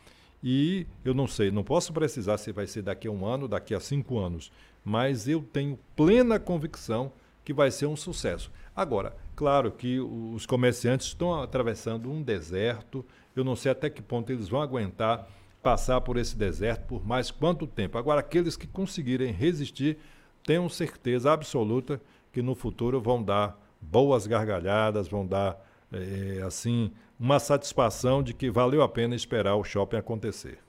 [0.43, 3.75] E eu não sei, não posso precisar se vai ser daqui a um ano, daqui
[3.75, 4.51] a cinco anos,
[4.83, 7.11] mas eu tenho plena convicção
[7.43, 8.51] que vai ser um sucesso.
[8.75, 13.05] Agora, claro que os comerciantes estão atravessando um deserto,
[13.35, 15.27] eu não sei até que ponto eles vão aguentar
[15.61, 17.97] passar por esse deserto por mais quanto tempo.
[17.97, 19.97] Agora, aqueles que conseguirem resistir,
[20.43, 22.01] tenham certeza absoluta
[22.31, 25.59] que no futuro vão dar boas gargalhadas, vão dar,
[25.91, 30.59] é, assim, uma satisfação de que valeu a pena esperar o shopping acontecer.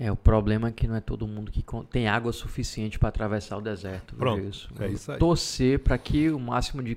[0.00, 3.56] É, o problema é que não é todo mundo que tem água suficiente para atravessar
[3.56, 4.14] o deserto.
[4.14, 4.68] Pronto, isso.
[4.78, 5.18] é isso aí.
[5.18, 6.96] Torcer para que o máximo de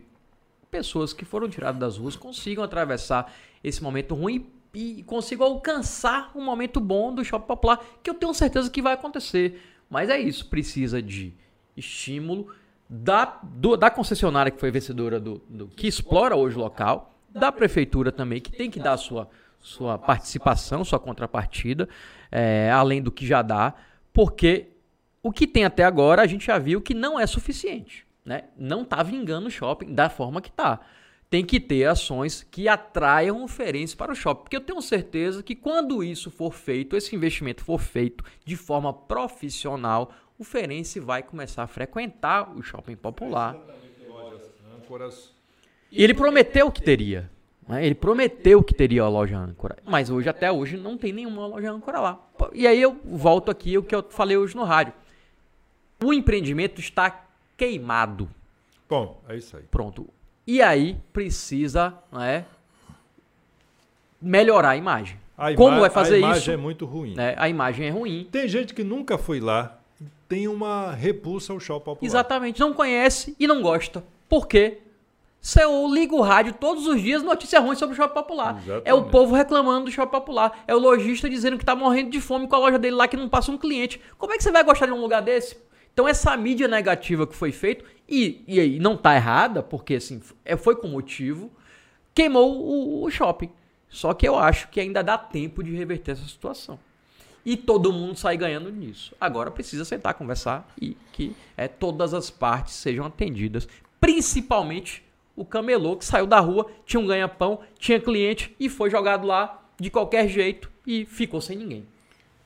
[0.70, 3.34] pessoas que foram tiradas das ruas consigam atravessar
[3.64, 8.34] esse momento ruim e consigo alcançar um momento bom do shopping popular, que eu tenho
[8.34, 9.62] certeza que vai acontecer.
[9.90, 11.34] Mas é isso, precisa de
[11.76, 12.54] estímulo
[12.90, 17.52] da, do, da concessionária que foi vencedora do, do, que explora hoje o local, da
[17.52, 19.30] prefeitura também, que tem que dar sua,
[19.60, 21.88] sua participação, sua contrapartida,
[22.32, 23.74] é, além do que já dá,
[24.14, 24.68] porque
[25.22, 28.06] o que tem até agora a gente já viu que não é suficiente.
[28.24, 28.46] Né?
[28.58, 30.80] Não está vingando o shopping da forma que está
[31.32, 34.44] tem que ter ações que atraiam oferências para o shopping.
[34.44, 38.94] Porque eu tenho certeza que quando isso for feito, esse investimento for feito de forma
[38.94, 43.56] profissional, o Ferense vai começar a frequentar o shopping popular.
[45.90, 47.32] E ele prometeu que teria.
[47.72, 47.86] Né?
[47.86, 49.78] Ele prometeu que teria a loja âncora.
[49.86, 52.20] Mas hoje, até hoje, não tem nenhuma loja âncora lá.
[52.54, 54.92] E aí eu volto aqui o que eu falei hoje no rádio.
[56.04, 57.24] O empreendimento está
[57.56, 58.30] queimado.
[58.90, 59.64] Bom, é isso aí.
[59.72, 60.06] Pronto.
[60.46, 62.44] E aí precisa né,
[64.22, 65.18] melhorar a imagem.
[65.38, 66.26] A Como vai fazer isso?
[66.26, 66.52] A imagem isso?
[66.52, 67.16] é muito ruim.
[67.16, 68.28] Né, a imagem é ruim.
[68.30, 69.80] Tem gente que nunca foi lá,
[70.28, 72.06] tem uma repulsa ao shopping popular.
[72.06, 74.04] Exatamente, não conhece e não gosta.
[74.28, 74.80] Por quê?
[75.42, 75.62] Você
[75.92, 78.58] liga o rádio todos os dias, notícia ruim sobre o shopping popular.
[78.58, 78.88] Exatamente.
[78.88, 80.64] É o povo reclamando do shopping popular.
[80.68, 83.18] É o lojista dizendo que está morrendo de fome com a loja dele lá que
[83.18, 84.00] não passa um cliente.
[84.20, 85.58] Como é que você vai gostar de um lugar desse?
[85.92, 90.22] Então essa mídia negativa que foi feita, e, e aí não está errada, porque assim,
[90.46, 91.52] é, foi com motivo,
[92.14, 93.50] queimou o, o shopping.
[93.90, 96.80] Só que eu acho que ainda dá tempo de reverter essa situação.
[97.44, 99.16] E todo mundo sai ganhando nisso.
[99.20, 103.68] Agora precisa sentar, conversar e que é, todas as partes sejam atendidas.
[104.00, 105.04] Principalmente
[105.42, 109.68] o camelô que saiu da rua, tinha um ganha-pão, tinha cliente e foi jogado lá
[109.80, 111.84] de qualquer jeito e ficou sem ninguém.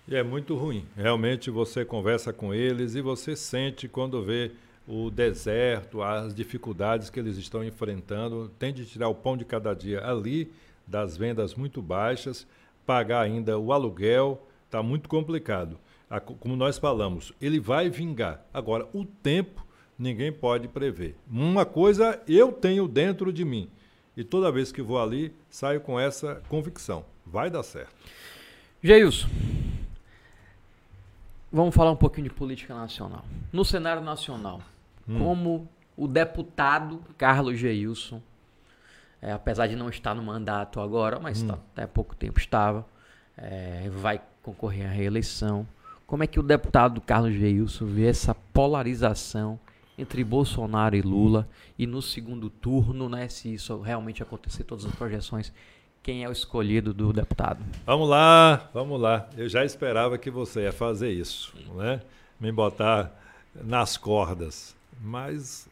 [0.08, 0.86] E é muito ruim.
[0.96, 4.52] Realmente você conversa com eles e você sente quando vê
[4.88, 9.74] o deserto, as dificuldades que eles estão enfrentando, tem de tirar o pão de cada
[9.74, 10.50] dia ali,
[10.88, 12.48] das vendas muito baixas,
[12.86, 15.78] pagar ainda o aluguel, está muito complicado.
[16.40, 18.46] Como nós falamos, ele vai vingar.
[18.54, 19.65] Agora, o tempo
[19.98, 21.16] ninguém pode prever.
[21.30, 23.70] Uma coisa eu tenho dentro de mim,
[24.16, 27.94] e toda vez que vou ali, saio com essa convicção: vai dar certo.
[28.84, 29.28] Geilson,
[31.52, 33.26] vamos falar um pouquinho de política nacional.
[33.52, 34.62] No cenário nacional,
[35.08, 35.20] hum.
[35.20, 38.22] como o deputado Carlos Geilson,
[39.22, 41.48] é, apesar de não estar no mandato agora, mas hum.
[41.48, 42.86] tá, até há pouco tempo estava,
[43.38, 45.68] é, vai concorrer à reeleição.
[46.06, 49.60] Como é que o deputado Carlos Geilson vê essa polarização
[49.98, 54.94] entre Bolsonaro e Lula e no segundo turno, né, se isso realmente acontecer, todas as
[54.96, 55.52] projeções,
[56.04, 57.64] quem é o escolhido do deputado.
[57.86, 59.28] Vamos lá, vamos lá.
[59.36, 62.02] Eu já esperava que você ia fazer isso, né?
[62.40, 63.12] Me botar
[63.56, 64.76] nas cordas.
[65.02, 65.68] Mas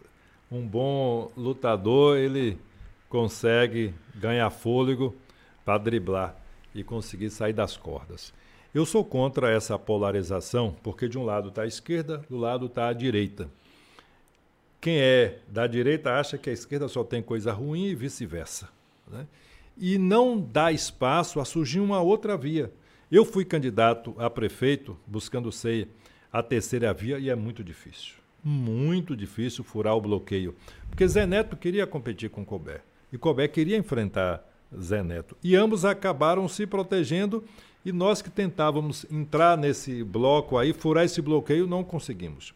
[0.52, 2.58] um bom lutador, ele
[3.10, 5.16] consegue ganhar fôlego
[5.64, 6.36] para driblar
[6.74, 8.34] e conseguir sair das cordas.
[8.74, 12.88] Eu sou contra essa polarização, porque de um lado está a esquerda, do lado está
[12.88, 13.48] a direita.
[14.84, 18.68] Quem é da direita acha que a esquerda só tem coisa ruim e vice-versa.
[19.10, 19.26] Né?
[19.78, 22.70] E não dá espaço a surgir uma outra via.
[23.10, 25.88] Eu fui candidato a prefeito buscando ser
[26.30, 28.16] a terceira via e é muito difícil.
[28.44, 30.54] Muito difícil furar o bloqueio.
[30.90, 32.82] Porque Zé Neto queria competir com Colbert.
[33.10, 34.46] E Colbert queria enfrentar
[34.78, 35.38] Zé Neto.
[35.42, 37.42] E ambos acabaram se protegendo
[37.86, 42.54] e nós que tentávamos entrar nesse bloco aí, furar esse bloqueio, não conseguimos.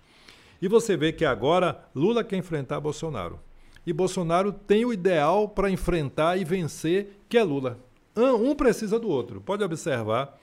[0.62, 3.40] E você vê que agora Lula quer enfrentar Bolsonaro.
[3.86, 7.80] E Bolsonaro tem o ideal para enfrentar e vencer, que é Lula.
[8.16, 9.40] Um precisa do outro.
[9.40, 10.38] Pode observar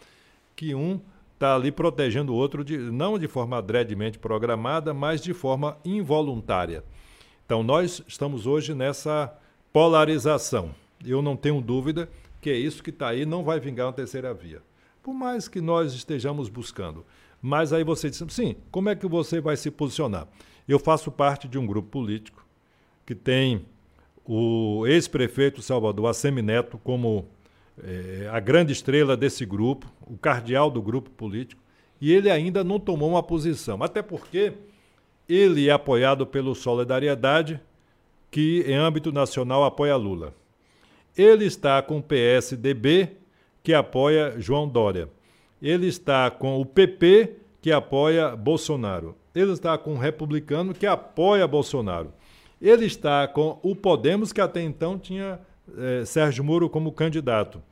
[0.54, 1.00] que um
[1.34, 6.84] está ali protegendo o outro, de, não de forma dreadmente programada, mas de forma involuntária.
[7.44, 9.36] Então, nós estamos hoje nessa
[9.72, 10.70] polarização.
[11.04, 12.08] Eu não tenho dúvida
[12.40, 14.62] que é isso que está aí, não vai vingar uma terceira via
[15.04, 17.04] por mais que nós estejamos buscando.
[17.46, 20.26] Mas aí você diz, sim, como é que você vai se posicionar?
[20.66, 22.42] Eu faço parte de um grupo político
[23.04, 23.66] que tem
[24.24, 27.28] o ex-prefeito Salvador Assemineto como
[27.82, 31.60] é, a grande estrela desse grupo, o cardeal do grupo político,
[32.00, 34.54] e ele ainda não tomou uma posição, até porque
[35.28, 37.60] ele é apoiado pelo Solidariedade,
[38.30, 40.34] que em âmbito nacional apoia Lula.
[41.14, 43.18] Ele está com o PSDB,
[43.62, 45.10] que apoia João Dória.
[45.60, 49.16] Ele está com o PP, que apoia Bolsonaro.
[49.34, 52.12] Ele está com o republicano, que apoia Bolsonaro.
[52.60, 55.40] Ele está com o Podemos, que até então tinha
[55.76, 57.62] é, Sérgio Moro como candidato.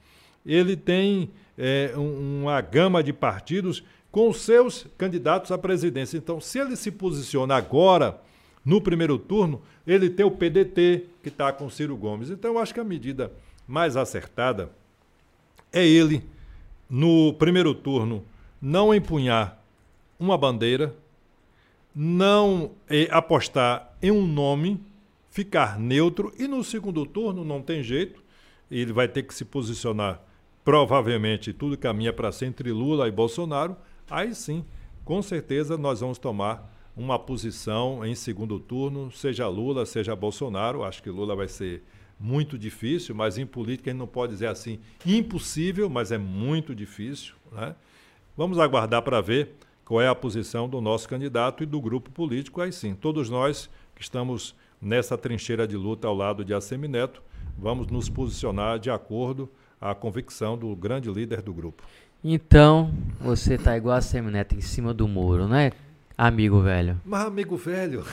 [0.45, 6.19] Ele tem é, uma gama de partidos com seus candidatos à presidência.
[6.19, 8.21] Então, se ele se posiciona agora,
[8.65, 12.31] no primeiro turno, ele tem o PDT, que está com Ciro Gomes.
[12.31, 13.33] Então, eu acho que a medida
[13.67, 14.71] mais acertada
[15.73, 16.23] é ele,
[16.93, 18.23] no primeiro turno,
[18.61, 19.65] não empunhar
[20.21, 20.95] uma bandeira,
[21.95, 24.79] não é, apostar em um nome,
[25.31, 28.23] ficar neutro e no segundo turno não tem jeito,
[28.71, 30.21] ele vai ter que se posicionar.
[30.63, 33.75] Provavelmente tudo caminha para ser entre Lula e Bolsonaro.
[34.11, 34.63] Aí sim,
[35.03, 40.85] com certeza nós vamos tomar uma posição em segundo turno, seja Lula, seja Bolsonaro.
[40.85, 41.83] Acho que Lula vai ser
[42.19, 46.75] muito difícil, mas em política a gente não pode dizer assim impossível, mas é muito
[46.75, 47.35] difícil.
[47.51, 47.75] Né?
[48.37, 49.55] Vamos aguardar para ver
[49.85, 52.61] qual é a posição do nosso candidato e do grupo político.
[52.61, 57.23] Aí sim, todos nós que estamos nessa trincheira de luta ao lado de Assemineto,
[57.57, 59.51] vamos nos posicionar de acordo
[59.81, 61.83] à convicção do grande líder do grupo.
[62.25, 65.73] Então, você tá igual a Semineto em cima do muro, né,
[66.17, 67.01] amigo velho?
[67.05, 68.05] Mas, amigo velho,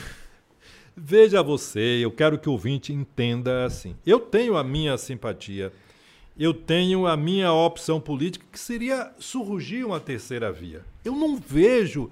[1.02, 3.96] Veja você, eu quero que o ouvinte entenda assim.
[4.04, 5.72] Eu tenho a minha simpatia,
[6.38, 10.84] eu tenho a minha opção política, que seria surgir uma terceira via.
[11.02, 12.10] Eu não vejo.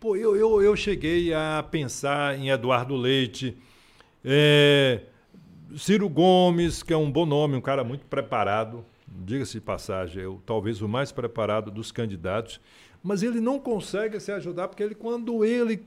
[0.00, 3.54] Pô, eu, eu, eu cheguei a pensar em Eduardo Leite,
[4.24, 5.02] é,
[5.76, 10.40] Ciro Gomes, que é um bom nome, um cara muito preparado, diga-se de passagem, eu,
[10.46, 12.58] talvez o mais preparado dos candidatos,
[13.02, 15.84] mas ele não consegue se ajudar, porque ele, quando ele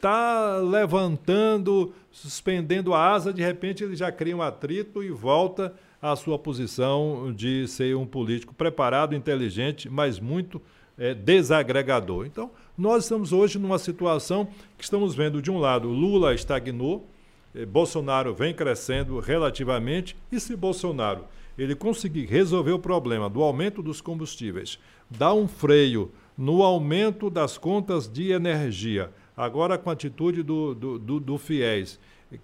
[0.00, 6.16] está levantando, suspendendo a asa, de repente ele já cria um atrito e volta à
[6.16, 10.60] sua posição de ser um político preparado, inteligente, mas muito
[10.96, 12.24] é, desagregador.
[12.24, 14.48] Então, nós estamos hoje numa situação
[14.78, 17.06] que estamos vendo, de um lado, Lula estagnou,
[17.54, 21.26] eh, Bolsonaro vem crescendo relativamente, e se Bolsonaro
[21.58, 24.78] ele conseguir resolver o problema do aumento dos combustíveis,
[25.10, 29.10] dar um freio no aumento das contas de energia,
[29.40, 31.98] agora com a atitude do, do, do, do FIES,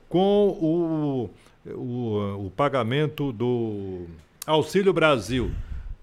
[0.09, 1.30] com o,
[1.70, 4.07] o, o pagamento do
[4.47, 5.51] Auxílio Brasil,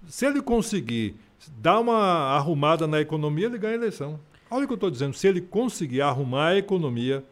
[0.08, 1.16] se ele conseguir
[1.58, 4.20] dar uma arrumada na economia, ele ganha a eleição.
[4.50, 7.24] Olha o que eu estou dizendo, se ele conseguir arrumar a economia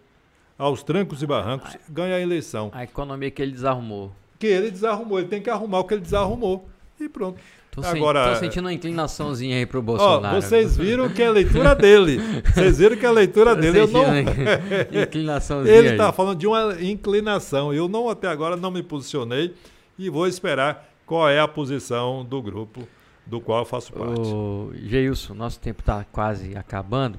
[0.58, 2.72] aos trancos e barrancos, ganha a eleição.
[2.74, 4.12] A economia que ele desarrumou.
[4.40, 6.68] Que ele desarrumou, ele tem que arrumar o que ele desarrumou.
[7.00, 7.40] E pronto.
[7.72, 10.36] Tô, Agora, tô sentindo uma inclinaçãozinha aí pro Bolsonaro.
[10.36, 12.20] Ó, vocês viram que é a leitura dele.
[12.54, 13.80] Vocês viram que é a leitura dele.
[13.80, 14.04] Eu não...
[15.02, 17.74] inclinaçãozinha Ele está falando de uma inclinação.
[17.74, 19.56] Eu não até agora não me posicionei
[19.98, 22.86] e vou esperar qual é a posição do grupo
[23.26, 24.20] do qual eu faço parte.
[24.20, 27.18] Ô, Geilson, nosso tempo está quase acabando,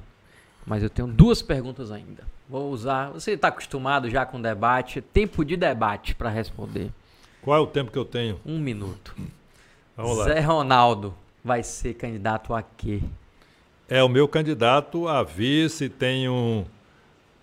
[0.67, 2.23] mas eu tenho duas perguntas ainda.
[2.47, 3.09] Vou usar.
[3.09, 5.01] Você está acostumado já com debate?
[5.01, 6.91] Tempo de debate para responder.
[7.41, 8.39] Qual é o tempo que eu tenho?
[8.45, 9.15] Um minuto.
[9.95, 10.25] Vamos lá.
[10.25, 11.13] Zé Ronaldo
[11.43, 13.01] vai ser candidato a quê?
[13.87, 15.89] É o meu candidato a vice.
[15.89, 16.65] Tenho,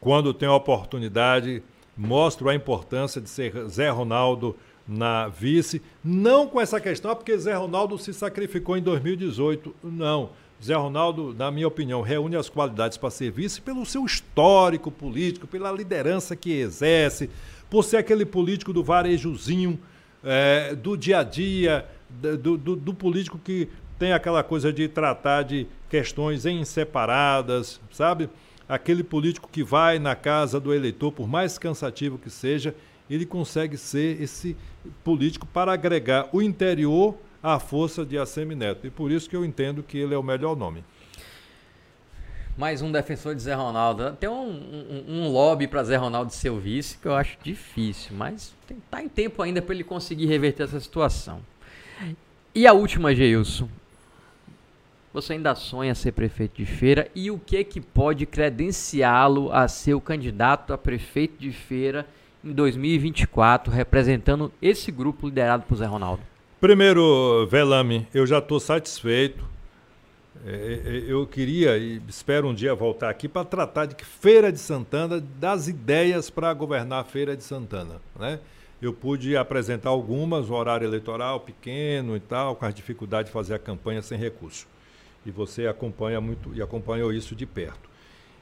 [0.00, 1.62] quando tenho a oportunidade,
[1.96, 4.56] mostro a importância de ser Zé Ronaldo
[4.88, 10.30] na vice, não com essa questão, porque Zé Ronaldo se sacrificou em 2018, não.
[10.62, 15.46] Zé Ronaldo, na minha opinião, reúne as qualidades para ser vice pelo seu histórico político,
[15.46, 17.30] pela liderança que exerce,
[17.70, 19.78] por ser aquele político do varejozinho,
[20.24, 21.86] é, do dia a dia,
[22.20, 28.30] do, do, do político que tem aquela coisa de tratar de questões em separadas, sabe?
[28.68, 32.74] Aquele político que vai na casa do eleitor, por mais cansativo que seja,
[33.10, 34.56] ele consegue ser esse
[35.04, 38.86] político para agregar o interior à força de Assemineto.
[38.86, 40.84] E por isso que eu entendo que ele é o melhor nome.
[42.56, 44.16] Mais um defensor de Zé Ronaldo.
[44.18, 48.16] Tem um, um, um lobby para Zé Ronaldo ser o vice que eu acho difícil,
[48.16, 51.40] mas está em tempo ainda para ele conseguir reverter essa situação.
[52.54, 53.68] E a última, Geilson.
[55.12, 59.94] Você ainda sonha ser prefeito de feira e o que que pode credenciá-lo a ser
[59.94, 62.06] o candidato a prefeito de feira
[62.44, 66.22] em 2024, representando esse grupo liderado por Zé Ronaldo?
[66.60, 69.44] Primeiro, Velame, eu já estou satisfeito.
[70.46, 74.58] É, é, eu queria e espero um dia voltar aqui para tratar de Feira de
[74.58, 78.00] Santana, das ideias para governar a Feira de Santana.
[78.18, 78.38] Né?
[78.80, 83.54] Eu pude apresentar algumas, o horário eleitoral pequeno e tal, com a dificuldade de fazer
[83.54, 84.66] a campanha sem recurso.
[85.24, 87.90] E você acompanha muito e acompanhou isso de perto.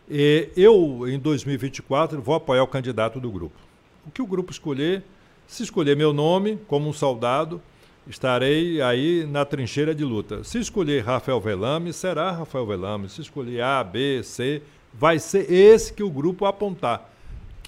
[0.08, 3.68] E eu, em 2024, vou apoiar o candidato do grupo
[4.08, 5.04] o que o grupo escolher.
[5.46, 7.60] Se escolher meu nome como um soldado,
[8.06, 10.42] estarei aí na trincheira de luta.
[10.42, 13.08] Se escolher Rafael Velame, será Rafael Velame.
[13.08, 14.62] Se escolher A, B, C,
[14.92, 17.10] vai ser esse que o grupo apontar,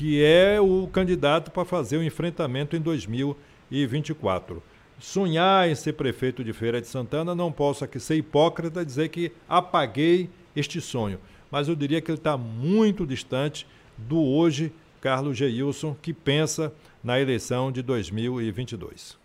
[0.00, 4.62] que é o candidato para fazer o enfrentamento em 2024.
[4.98, 9.30] Sonhar em ser prefeito de Feira de Santana, não posso aqui ser hipócrita dizer que
[9.46, 11.20] apaguei este sonho,
[11.50, 13.66] mas eu diria que ele está muito distante
[13.98, 14.72] do hoje
[15.02, 16.72] Carlos Geilson, que pensa
[17.04, 19.18] na eleição de 2022.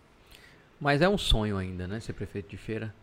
[0.78, 2.94] Mas é um sonho ainda, né, ser prefeito de feira?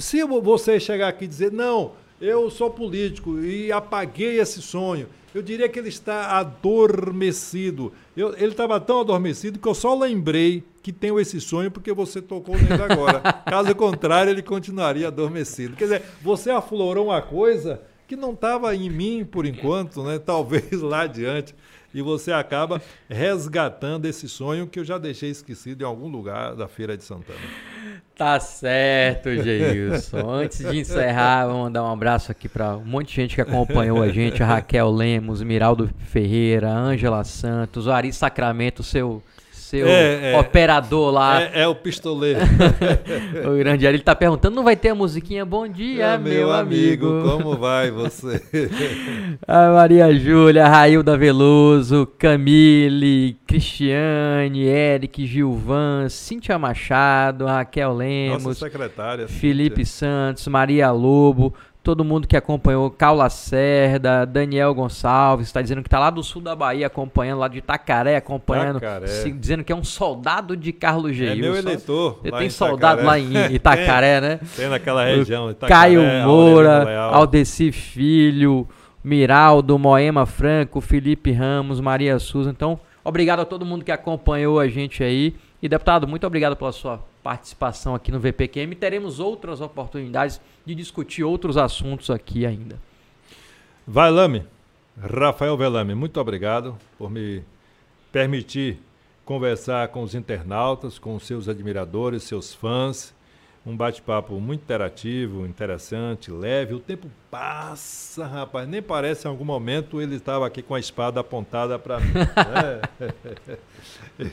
[0.00, 1.92] Se você chegar aqui e dizer, não,
[2.22, 7.92] eu sou político e apaguei esse sonho, eu diria que ele está adormecido.
[8.16, 12.22] Eu, ele estava tão adormecido que eu só lembrei que tenho esse sonho porque você
[12.22, 13.20] tocou nele agora.
[13.44, 15.74] Caso contrário, ele continuaria adormecido.
[15.74, 20.18] Quer dizer, você aflorou uma coisa que não estava em mim por enquanto, né?
[20.18, 21.54] Talvez lá adiante
[21.94, 26.66] e você acaba resgatando esse sonho que eu já deixei esquecido em algum lugar da
[26.68, 27.38] Feira de Santana.
[28.16, 30.30] Tá certo, Geilson.
[30.30, 34.02] Antes de encerrar, vou mandar um abraço aqui para um monte de gente que acompanhou
[34.02, 39.22] a gente: a Raquel Lemos, Miraldo Ferreira, Ângela Santos, o Ari Sacramento, seu
[39.72, 41.40] seu é, é, operador lá.
[41.40, 42.40] É, é o pistoleiro.
[43.50, 45.46] o grande ele tá perguntando, não vai ter a musiquinha?
[45.46, 47.08] Bom dia, é, meu, meu amigo.
[47.08, 47.38] amigo.
[47.38, 48.42] Como vai você?
[49.48, 59.26] a Maria Júlia, Railda Veloso, Camille, Cristiane, Eric, Gilvan, Cíntia Machado, Raquel Lemos, Nossa secretária,
[59.26, 60.02] Felipe Cíntia.
[60.02, 65.98] Santos, Maria Lobo, todo mundo que acompanhou, Cal Lacerda, Daniel Gonçalves, está dizendo que está
[65.98, 69.82] lá do sul da Bahia acompanhando, lá de Itacaré acompanhando, Se, dizendo que é um
[69.82, 71.32] soldado de Carlos Geil.
[71.32, 72.20] É meu eleitor.
[72.22, 74.40] Você tem soldado lá em Itacaré, né?
[74.56, 75.50] Tem naquela região.
[75.50, 78.68] Itacaré, Caio Moura, Aldeci Filho,
[79.02, 82.50] Miraldo, Moema Franco, Felipe Ramos, Maria Souza.
[82.50, 85.34] Então, obrigado a todo mundo que acompanhou a gente aí.
[85.60, 88.74] E, deputado, muito obrigado pela sua participação aqui no VPQM.
[88.74, 92.80] Teremos outras oportunidades de discutir outros assuntos aqui ainda.
[93.86, 94.44] Vai, Lame.
[95.00, 97.42] Rafael Velame, muito obrigado por me
[98.12, 98.78] permitir
[99.24, 103.14] conversar com os internautas, com seus admiradores, seus fãs.
[103.64, 106.74] Um bate-papo muito interativo, interessante, leve.
[106.74, 108.68] O tempo passa, rapaz.
[108.68, 112.12] Nem parece em algum momento ele estava aqui com a espada apontada para mim.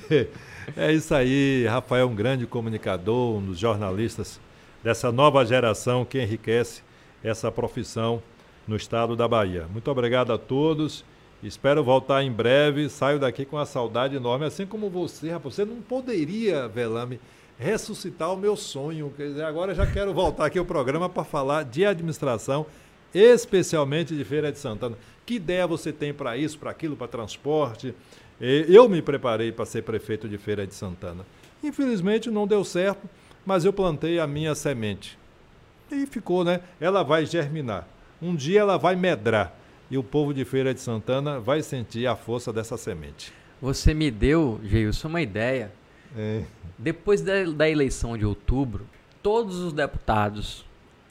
[0.09, 0.27] é.
[0.75, 1.67] é isso aí.
[1.67, 4.39] Rafael é um grande comunicador, um dos jornalistas
[4.83, 6.81] dessa nova geração que enriquece
[7.23, 8.23] essa profissão
[8.67, 9.67] no estado da Bahia.
[9.71, 11.05] Muito obrigado a todos.
[11.41, 12.89] Espero voltar em breve.
[12.89, 15.55] Saio daqui com uma saudade enorme, assim como você, rapaz.
[15.55, 17.19] Você não poderia, Velame,
[17.59, 19.13] ressuscitar o meu sonho.
[19.15, 22.65] Quer dizer, agora já quero voltar aqui ao programa para falar de administração,
[23.13, 24.97] especialmente de Feira de Santana.
[25.25, 27.93] Que ideia você tem para isso, para aquilo, para transporte?
[28.39, 31.25] Eu me preparei para ser prefeito de Feira de Santana.
[31.61, 33.07] Infelizmente não deu certo
[33.45, 35.17] mas eu plantei a minha semente.
[35.91, 36.59] E ficou, né?
[36.79, 37.87] Ela vai germinar.
[38.21, 39.55] Um dia ela vai medrar.
[39.89, 43.33] E o povo de Feira de Santana vai sentir a força dessa semente.
[43.59, 45.71] Você me deu, Geilson, uma ideia.
[46.17, 46.43] É.
[46.77, 48.85] Depois da, da eleição de outubro,
[49.21, 50.65] todos os deputados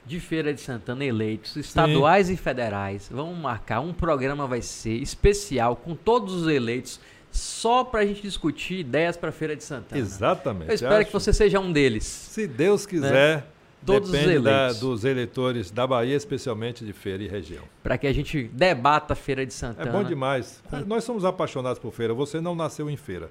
[0.05, 2.33] de Feira de Santana eleitos, estaduais Sim.
[2.33, 6.99] e federais, vão marcar um programa vai ser especial com todos os eleitos
[7.31, 10.01] só pra gente discutir ideias pra Feira de Santana.
[10.01, 10.69] Exatamente.
[10.69, 11.05] Eu espero acho.
[11.05, 12.03] que você seja um deles.
[12.03, 13.45] Se Deus quiser,
[13.85, 14.79] Todos os depende da- eleitos.
[14.79, 17.63] dos eleitores da Bahia, especialmente de feira e região.
[17.83, 19.91] Pra que a gente debata a Feira de É Santana.
[19.91, 20.61] bom demais.
[20.87, 22.13] Nós somos apaixonados por feira.
[22.15, 23.29] Você não nasceu em feira,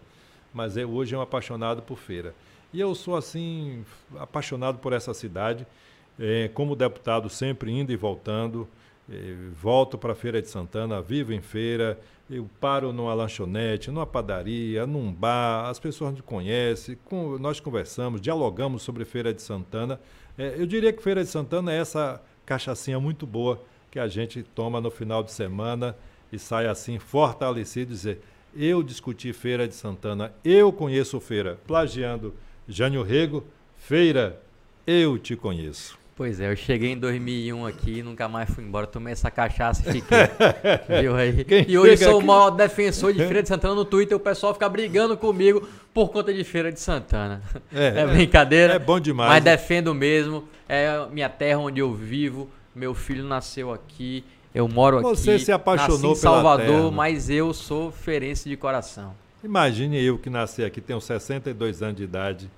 [0.53, 2.35] mas eu hoje é um apaixonado por feira.
[2.73, 3.85] E eu sou assim
[4.19, 5.67] apaixonado por essa cidade.
[6.21, 8.69] Eh, como deputado, sempre indo e voltando.
[9.11, 11.99] Eh, volto para a Feira de Santana, vivo em feira.
[12.29, 15.67] Eu paro numa lanchonete, numa padaria, num bar.
[15.71, 16.99] As pessoas me conhecem.
[17.07, 19.99] com- nós conversamos, dialogamos sobre Feira de Santana.
[20.37, 24.43] Eh, eu diria que Feira de Santana é essa cachaçinha muito boa que a gente
[24.43, 25.97] toma no final de semana
[26.31, 28.21] e sai assim fortalecido dizer
[28.57, 32.35] eu discuti Feira de Santana, eu conheço Feira, plagiando
[32.69, 33.45] Jânio Rego,
[33.77, 34.41] Feira,
[34.87, 35.97] eu te conheço.
[36.17, 38.89] Pois é, eu cheguei em 2001 aqui e nunca mais fui embora.
[38.89, 40.19] Tomei essa cachaça e fiquei.
[41.01, 41.45] Viu aí?
[41.45, 44.17] Quem E hoje sou o aqui- maior defensor de Feira de Santana no Twitter.
[44.17, 47.41] O pessoal fica brigando comigo por conta de Feira de Santana.
[47.73, 48.75] É, brincadeira.
[48.75, 49.31] É bom demais.
[49.31, 50.49] Mas defendo mesmo.
[50.69, 52.51] É minha terra onde eu vivo.
[52.75, 54.25] Meu filho nasceu aqui.
[54.55, 55.45] Eu moro Você aqui.
[55.45, 56.91] se apaixonou nasci em Salvador, terra.
[56.91, 59.15] mas eu sou ferense de coração.
[59.45, 62.51] Imagine eu que nasci aqui, tenho 62 anos de idade,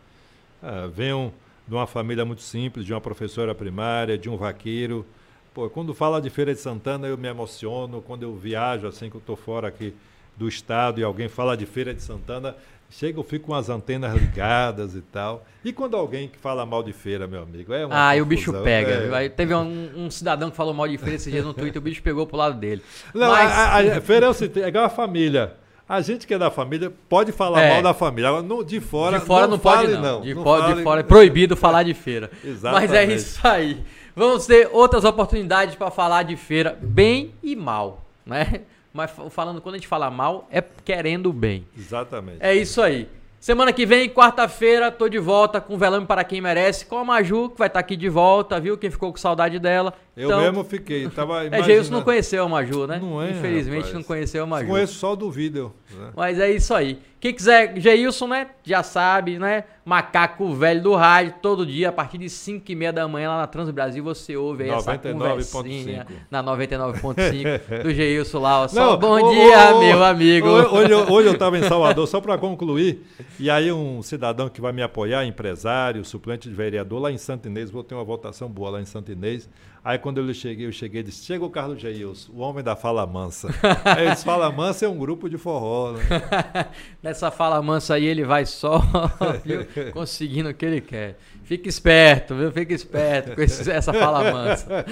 [0.62, 1.32] ah, venho
[1.68, 5.04] de uma família muito simples, de uma professora primária, de um vaqueiro.
[5.52, 9.16] Pô, quando fala de Feira de Santana eu me emociono, quando eu viajo assim que
[9.16, 9.94] eu estou fora aqui
[10.36, 12.56] do estado e alguém fala de Feira de Santana,
[12.90, 15.44] chega eu fico com as antenas ligadas e tal.
[15.64, 18.26] E quando alguém que fala mal de feira, meu amigo, é uma Ah, e o
[18.26, 18.90] bicho confusão, pega.
[18.90, 19.14] é.
[19.14, 21.84] Aí teve um, um cidadão que falou mal de feira esses dias no Twitter, o
[21.84, 22.82] bicho pegou pro lado dele.
[23.14, 25.54] Não, Mas- a, a- a feira é, o seguinte, é igual a família.
[25.88, 27.72] A gente que é da família pode falar É.
[27.72, 28.28] mal da família.
[28.28, 30.20] Agora, não- de fora, de fora não, pode fale, não.
[30.20, 32.30] De, Não fora, de fale- fora é proibido falar de feira.
[32.44, 33.14] Mas é Exatamente.
[33.16, 33.84] isso aí.
[34.14, 38.62] Vamos ter outras oportunidades para falar de feira, bem e mal, né?
[38.92, 41.66] Mas fa- falando quando a gente fala mal, é querendo bem.
[41.76, 42.38] Exatamente.
[42.40, 43.08] É isso aí.
[43.38, 47.48] Semana que vem, quarta-feira, tô de volta com Velame para quem merece, com a Maju,
[47.48, 48.76] que vai estar aqui de volta, viu?
[48.76, 49.94] Quem ficou com saudade dela.
[50.20, 51.08] Eu Então, mesmo fiquei.
[51.08, 52.98] Tava É, Geilson não conheceu a Maju, né?
[53.02, 53.94] Não é, Infelizmente rapaz.
[53.94, 54.66] não conheceu a Maju.
[54.68, 55.72] Conheço só do vídeo.
[55.92, 56.10] né?
[56.16, 56.98] Mas é isso aí.
[57.18, 58.46] Quem quiser, Geilson, né?
[58.64, 59.64] Já sabe, né?
[59.84, 63.38] Macaco velho do rádio, todo dia, a partir de 5 e meia da manhã lá
[63.38, 65.12] na Trans Brasil, você ouve aí essa 99.5.
[65.52, 68.62] conversinha na 99.5 do Geilson lá.
[68.62, 68.68] ó.
[68.68, 70.48] Só Não, bom ô, dia, ô, ô, meu amigo.
[70.48, 73.04] Hoje, hoje- hoje eu estava em Salvador, só para concluir.
[73.38, 77.48] E aí um cidadão que vai me apoiar, empresário, suplente de vereador, lá em Santo
[77.48, 79.48] Inês, vou ter uma votação boa lá em Santo Inês.
[79.82, 82.76] Aí quando eu cheguei, eu cheguei e disse, chega o Carlos Geilson, o homem da
[82.76, 83.48] fala mansa.
[83.84, 86.02] aí ele disse, fala mansa é um grupo de forró, né?
[87.02, 88.82] Nessa fala mansa aí, ele vai só
[89.44, 89.66] viu?
[89.92, 91.16] conseguindo o que ele quer.
[91.44, 92.52] Fica esperto, viu?
[92.52, 94.84] Fica esperto com esse- essa fala mansa.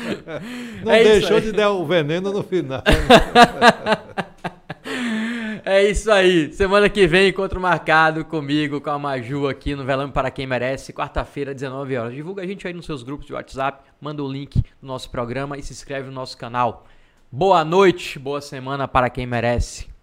[0.82, 2.82] Não É deixou de dar o veneno no final.
[5.71, 6.51] É isso aí.
[6.51, 10.95] Semana que vem, encontro marcado comigo, com a Maju aqui no Velame para Quem Merece,
[10.95, 12.14] quarta-feira, 19 horas.
[12.14, 15.59] Divulga a gente aí nos seus grupos de WhatsApp, manda o link do nosso programa
[15.59, 16.87] e se inscreve no nosso canal.
[17.31, 19.97] Boa noite, boa semana para quem merece.